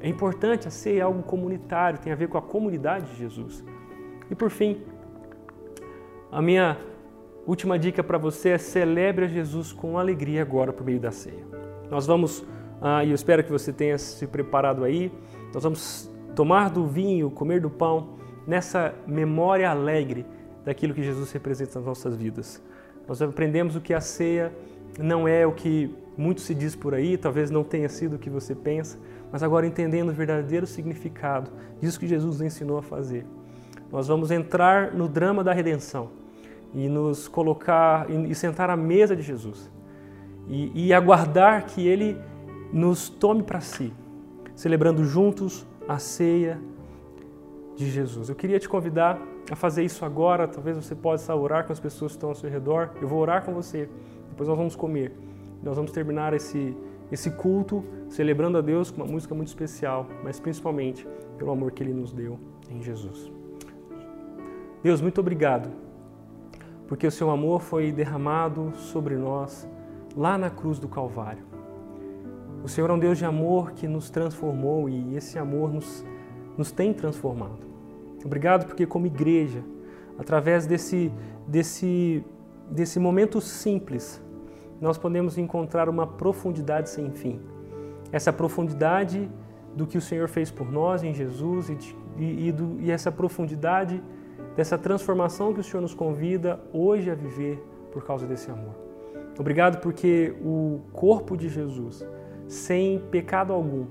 É 0.00 0.08
importante 0.08 0.70
ser 0.70 1.00
algo 1.00 1.22
comunitário, 1.22 1.98
tem 1.98 2.12
a 2.12 2.16
ver 2.16 2.28
com 2.28 2.38
a 2.38 2.42
comunidade 2.42 3.06
de 3.10 3.16
Jesus. 3.16 3.64
E 4.30 4.34
por 4.34 4.50
fim, 4.50 4.82
a 6.30 6.40
minha 6.42 6.78
última 7.46 7.78
dica 7.78 8.02
para 8.02 8.18
você 8.18 8.50
é 8.50 8.58
celebre 8.58 9.24
a 9.24 9.28
Jesus 9.28 9.72
com 9.72 9.98
alegria 9.98 10.42
agora 10.42 10.72
por 10.72 10.84
meio 10.84 11.00
da 11.00 11.10
ceia. 11.10 11.44
Nós 11.90 12.06
vamos 12.06 12.44
ah, 12.80 13.04
e 13.04 13.10
eu 13.10 13.14
espero 13.14 13.42
que 13.42 13.50
você 13.50 13.72
tenha 13.72 13.96
se 13.98 14.26
preparado 14.26 14.84
aí. 14.84 15.10
Nós 15.52 15.62
vamos 15.62 16.10
tomar 16.34 16.70
do 16.70 16.86
vinho, 16.86 17.30
comer 17.30 17.60
do 17.60 17.70
pão, 17.70 18.16
nessa 18.46 18.94
memória 19.06 19.70
alegre 19.70 20.26
daquilo 20.64 20.94
que 20.94 21.02
Jesus 21.02 21.32
representa 21.32 21.78
nas 21.78 21.86
nossas 21.86 22.16
vidas. 22.16 22.62
Nós 23.08 23.22
aprendemos 23.22 23.76
o 23.76 23.80
que 23.80 23.94
a 23.94 24.00
ceia 24.00 24.52
não 24.98 25.26
é 25.26 25.46
o 25.46 25.52
que 25.52 25.94
muito 26.16 26.40
se 26.40 26.54
diz 26.54 26.74
por 26.74 26.94
aí, 26.94 27.16
talvez 27.16 27.50
não 27.50 27.62
tenha 27.62 27.88
sido 27.88 28.16
o 28.16 28.18
que 28.18 28.30
você 28.30 28.54
pensa, 28.54 28.98
mas 29.30 29.42
agora 29.42 29.66
entendendo 29.66 30.08
o 30.08 30.12
verdadeiro 30.12 30.66
significado 30.66 31.50
disso 31.80 32.00
que 32.00 32.06
Jesus 32.06 32.40
ensinou 32.40 32.78
a 32.78 32.82
fazer. 32.82 33.26
Nós 33.92 34.08
vamos 34.08 34.30
entrar 34.30 34.92
no 34.92 35.08
drama 35.08 35.44
da 35.44 35.52
redenção 35.52 36.10
e 36.74 36.88
nos 36.88 37.28
colocar 37.28 38.10
e 38.10 38.34
sentar 38.34 38.70
à 38.70 38.76
mesa 38.76 39.14
de 39.14 39.22
Jesus 39.22 39.70
e, 40.48 40.86
e 40.86 40.92
aguardar 40.92 41.66
que 41.66 41.86
Ele 41.86 42.16
nos 42.72 43.08
tome 43.08 43.42
para 43.42 43.60
si, 43.60 43.92
celebrando 44.54 45.04
juntos 45.04 45.66
a 45.88 45.98
ceia 45.98 46.60
de 47.76 47.90
Jesus. 47.90 48.28
Eu 48.28 48.34
queria 48.34 48.58
te 48.58 48.68
convidar 48.68 49.20
a 49.50 49.54
fazer 49.54 49.84
isso 49.84 50.04
agora. 50.04 50.48
Talvez 50.48 50.76
você 50.76 50.94
possa 50.94 51.34
orar 51.34 51.66
com 51.66 51.72
as 51.72 51.80
pessoas 51.80 52.12
que 52.12 52.16
estão 52.16 52.30
ao 52.30 52.34
seu 52.34 52.50
redor. 52.50 52.90
Eu 53.00 53.06
vou 53.06 53.20
orar 53.20 53.44
com 53.44 53.52
você. 53.52 53.88
Depois 54.30 54.48
nós 54.48 54.56
vamos 54.56 54.74
comer. 54.74 55.12
Nós 55.62 55.76
vamos 55.76 55.92
terminar 55.92 56.32
esse, 56.32 56.76
esse 57.10 57.30
culto 57.30 57.84
celebrando 58.08 58.58
a 58.58 58.60
Deus 58.60 58.90
com 58.90 59.02
uma 59.02 59.10
música 59.10 59.34
muito 59.34 59.48
especial, 59.48 60.06
mas 60.22 60.40
principalmente 60.40 61.06
pelo 61.38 61.50
amor 61.50 61.72
que 61.72 61.82
Ele 61.82 61.92
nos 61.92 62.12
deu 62.12 62.38
em 62.70 62.82
Jesus. 62.82 63.30
Deus, 64.82 65.00
muito 65.00 65.20
obrigado, 65.20 65.70
porque 66.86 67.06
o 67.06 67.10
Seu 67.10 67.30
amor 67.30 67.60
foi 67.60 67.90
derramado 67.90 68.72
sobre 68.76 69.16
nós 69.16 69.68
lá 70.16 70.38
na 70.38 70.50
cruz 70.50 70.78
do 70.78 70.88
Calvário. 70.88 71.55
O 72.66 72.68
Senhor 72.68 72.90
é 72.90 72.92
um 72.92 72.98
Deus 72.98 73.16
de 73.16 73.24
amor 73.24 73.74
que 73.74 73.86
nos 73.86 74.10
transformou 74.10 74.88
e 74.88 75.16
esse 75.16 75.38
amor 75.38 75.72
nos, 75.72 76.04
nos 76.58 76.72
tem 76.72 76.92
transformado. 76.92 77.60
Obrigado 78.24 78.66
porque, 78.66 78.84
como 78.84 79.06
igreja, 79.06 79.62
através 80.18 80.66
desse, 80.66 81.12
desse, 81.46 82.24
desse 82.68 82.98
momento 82.98 83.40
simples, 83.40 84.20
nós 84.80 84.98
podemos 84.98 85.38
encontrar 85.38 85.88
uma 85.88 86.08
profundidade 86.08 86.90
sem 86.90 87.08
fim. 87.12 87.40
Essa 88.10 88.32
profundidade 88.32 89.30
do 89.76 89.86
que 89.86 89.96
o 89.96 90.00
Senhor 90.00 90.26
fez 90.26 90.50
por 90.50 90.68
nós 90.68 91.04
em 91.04 91.14
Jesus 91.14 91.68
e, 91.68 91.78
e, 92.18 92.48
e, 92.48 92.52
do, 92.52 92.80
e 92.80 92.90
essa 92.90 93.12
profundidade 93.12 94.02
dessa 94.56 94.76
transformação 94.76 95.54
que 95.54 95.60
o 95.60 95.62
Senhor 95.62 95.82
nos 95.82 95.94
convida 95.94 96.58
hoje 96.72 97.12
a 97.12 97.14
viver 97.14 97.64
por 97.92 98.04
causa 98.04 98.26
desse 98.26 98.50
amor. 98.50 98.74
Obrigado 99.38 99.80
porque 99.80 100.34
o 100.42 100.80
corpo 100.92 101.36
de 101.36 101.48
Jesus 101.48 102.04
sem 102.48 102.98
pecado 103.10 103.52
algum, 103.52 103.86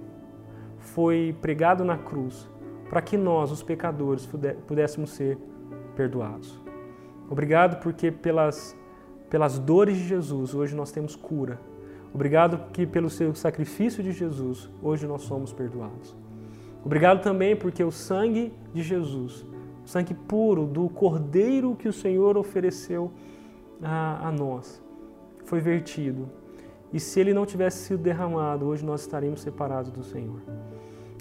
foi 0.80 1.36
pregado 1.42 1.84
na 1.84 1.98
cruz 1.98 2.50
para 2.90 3.02
que 3.02 3.18
nós, 3.18 3.52
os 3.52 3.64
pecadores, 3.64 4.30
pudéssemos 4.68 5.12
ser 5.12 5.38
perdoados. 5.96 6.62
Obrigado 7.30 7.82
porque 7.82 8.12
pelas, 8.12 8.78
pelas 9.30 9.58
dores 9.58 9.98
de 9.98 10.08
Jesus 10.08 10.54
hoje 10.54 10.76
nós 10.76 10.92
temos 10.92 11.16
cura. 11.16 11.60
Obrigado 12.14 12.72
que 12.72 12.86
pelo 12.86 13.10
seu 13.10 13.34
sacrifício 13.34 14.04
de 14.04 14.12
Jesus 14.12 14.70
hoje 14.82 15.08
nós 15.08 15.24
somos 15.24 15.52
perdoados. 15.52 16.16
Obrigado 16.84 17.24
também 17.24 17.56
porque 17.56 17.84
o 17.84 17.92
sangue 17.92 18.54
de 18.74 18.84
Jesus, 18.84 19.44
o 19.84 19.90
sangue 19.90 20.14
puro 20.14 20.66
do 20.66 20.88
Cordeiro 20.88 21.76
que 21.76 21.90
o 21.90 21.94
Senhor 21.94 22.38
ofereceu 22.38 23.12
a, 23.82 24.28
a 24.28 24.32
nós, 24.32 24.82
foi 25.44 25.60
vertido 25.60 26.30
e 26.94 27.00
se 27.00 27.20
ele 27.20 27.34
não 27.34 27.46
tivesse 27.46 27.86
sido 27.86 28.02
derramado, 28.02 28.66
hoje 28.66 28.86
nós 28.86 29.02
estaríamos 29.02 29.42
separados 29.42 29.92
do 29.92 30.04
Senhor. 30.04 30.42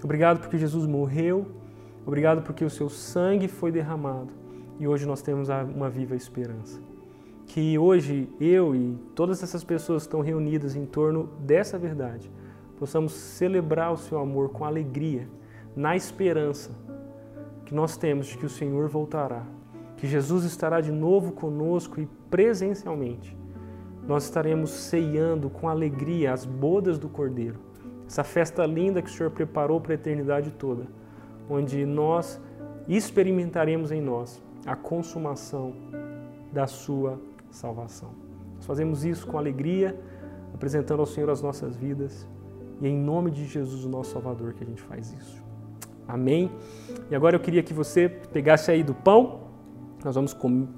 Obrigado 0.02 0.40
porque 0.40 0.58
Jesus 0.58 0.86
morreu, 0.86 1.46
obrigado 2.06 2.42
porque 2.42 2.64
o 2.64 2.70
seu 2.70 2.88
sangue 2.88 3.48
foi 3.48 3.72
derramado 3.72 4.32
e 4.78 4.86
hoje 4.86 5.06
nós 5.06 5.22
temos 5.22 5.48
uma 5.48 5.88
viva 5.88 6.14
esperança. 6.14 6.80
Que 7.46 7.78
hoje 7.78 8.28
eu 8.40 8.74
e 8.74 8.98
todas 9.14 9.42
essas 9.42 9.64
pessoas 9.64 10.02
que 10.02 10.08
estão 10.08 10.20
reunidas 10.20 10.76
em 10.76 10.84
torno 10.86 11.28
dessa 11.40 11.78
verdade 11.78 12.30
possamos 12.78 13.12
celebrar 13.12 13.92
o 13.92 13.96
seu 13.96 14.18
amor 14.18 14.50
com 14.50 14.64
alegria, 14.64 15.28
na 15.76 15.96
esperança 15.96 16.70
que 17.64 17.74
nós 17.74 17.96
temos 17.96 18.26
de 18.26 18.36
que 18.36 18.46
o 18.46 18.50
Senhor 18.50 18.88
voltará, 18.88 19.42
que 19.96 20.06
Jesus 20.06 20.44
estará 20.44 20.80
de 20.80 20.92
novo 20.92 21.32
conosco 21.32 22.00
e 22.00 22.06
presencialmente 22.30 23.36
nós 24.06 24.24
estaremos 24.24 24.70
ceiando 24.70 25.48
com 25.48 25.68
alegria 25.68 26.32
as 26.32 26.44
bodas 26.44 26.98
do 26.98 27.08
Cordeiro, 27.08 27.58
essa 28.06 28.22
festa 28.22 28.66
linda 28.66 29.00
que 29.00 29.08
o 29.08 29.12
Senhor 29.12 29.30
preparou 29.30 29.80
para 29.80 29.92
a 29.92 29.94
eternidade 29.94 30.50
toda, 30.52 30.86
onde 31.48 31.84
nós 31.86 32.40
experimentaremos 32.86 33.90
em 33.90 34.00
nós 34.00 34.42
a 34.66 34.76
consumação 34.76 35.74
da 36.52 36.66
Sua 36.66 37.18
salvação. 37.50 38.10
Nós 38.56 38.66
fazemos 38.66 39.04
isso 39.04 39.26
com 39.26 39.38
alegria, 39.38 39.98
apresentando 40.52 41.00
ao 41.00 41.06
Senhor 41.06 41.30
as 41.30 41.40
nossas 41.40 41.74
vidas 41.76 42.26
e 42.80 42.86
é 42.86 42.90
em 42.90 42.98
nome 42.98 43.30
de 43.30 43.46
Jesus, 43.46 43.84
o 43.84 43.88
nosso 43.88 44.12
Salvador, 44.12 44.52
que 44.52 44.62
a 44.64 44.66
gente 44.66 44.82
faz 44.82 45.12
isso. 45.12 45.42
Amém? 46.06 46.50
E 47.10 47.14
agora 47.14 47.36
eu 47.36 47.40
queria 47.40 47.62
que 47.62 47.72
você 47.72 48.08
pegasse 48.08 48.70
aí 48.70 48.82
do 48.82 48.94
pão, 48.94 49.40
nós 50.04 50.14
vamos 50.14 50.34
comer 50.34 50.68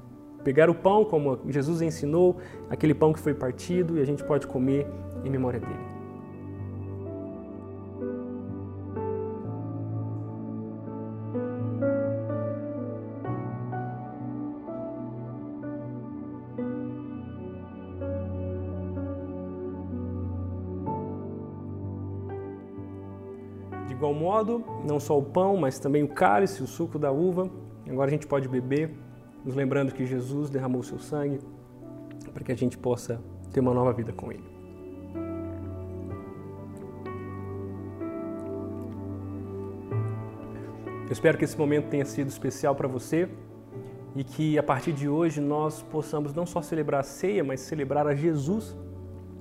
pegar 0.47 0.71
o 0.71 0.75
pão, 0.77 1.05
como 1.05 1.41
Jesus 1.49 1.83
ensinou, 1.83 2.37
aquele 2.71 2.95
pão 2.95 3.13
que 3.13 3.19
foi 3.19 3.35
partido, 3.35 3.99
e 3.99 4.01
a 4.01 4.05
gente 4.05 4.23
pode 4.23 4.47
comer 4.47 4.87
em 5.25 5.29
memória 5.29 5.59
dele. 5.59 5.75
De 23.89 23.95
igual 23.95 24.15
modo, 24.15 24.63
não 24.85 25.01
só 25.01 25.19
o 25.19 25.23
pão, 25.25 25.57
mas 25.57 25.81
também 25.81 26.05
o 26.05 26.09
cálice, 26.09 26.63
o 26.63 26.69
suco 26.69 27.01
da 27.01 27.11
uva. 27.11 27.51
Agora 27.91 28.07
a 28.07 28.13
gente 28.13 28.29
pode 28.29 28.49
beber 28.49 29.06
nos 29.47 29.55
lembrando 29.55 29.95
que 29.95 30.05
Jesus 30.05 30.51
derramou 30.51 30.83
seu 30.83 30.99
sangue 30.99 31.39
para 32.35 32.43
que 32.43 32.51
a 32.51 32.57
gente 32.57 32.77
possa 32.77 33.23
ter 33.53 33.61
uma 33.61 33.73
nova 33.73 33.93
vida 33.93 34.13
com 34.13 34.33
Ele. 34.33 34.45
Eu 41.05 41.13
espero 41.13 41.39
que 41.39 41.45
esse 41.45 41.57
momento 41.57 41.89
tenha 41.89 42.05
sido 42.05 42.27
especial 42.27 42.75
para 42.75 42.89
você 42.89 43.29
e 44.17 44.25
que 44.25 44.59
a 44.59 44.63
partir 44.65 44.93
de 44.93 45.09
hoje 45.09 45.41
nós 45.41 45.81
possamos 45.81 46.35
não 46.35 46.45
só 46.45 46.61
celebrar 46.61 47.01
a 47.01 47.05
ceia, 47.05 47.45
mas 47.45 47.61
celebrar 47.61 48.09
a 48.09 48.15
Jesus 48.17 48.77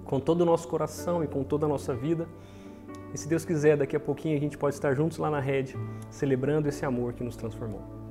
com 0.03 0.19
todo 0.19 0.41
o 0.41 0.45
nosso 0.45 0.67
coração 0.67 1.23
e 1.23 1.27
com 1.27 1.43
toda 1.43 1.65
a 1.65 1.69
nossa 1.69 1.95
vida. 1.95 2.27
E 3.11 3.17
se 3.17 3.27
Deus 3.27 3.43
quiser, 3.43 3.75
daqui 3.75 3.95
a 3.95 3.99
pouquinho 3.99 4.37
a 4.37 4.39
gente 4.39 4.55
pode 4.55 4.75
estar 4.75 4.93
juntos 4.93 5.17
lá 5.17 5.31
na 5.31 5.39
rede, 5.39 5.75
celebrando 6.11 6.67
esse 6.67 6.85
amor 6.85 7.13
que 7.13 7.23
nos 7.23 7.35
transformou. 7.35 8.04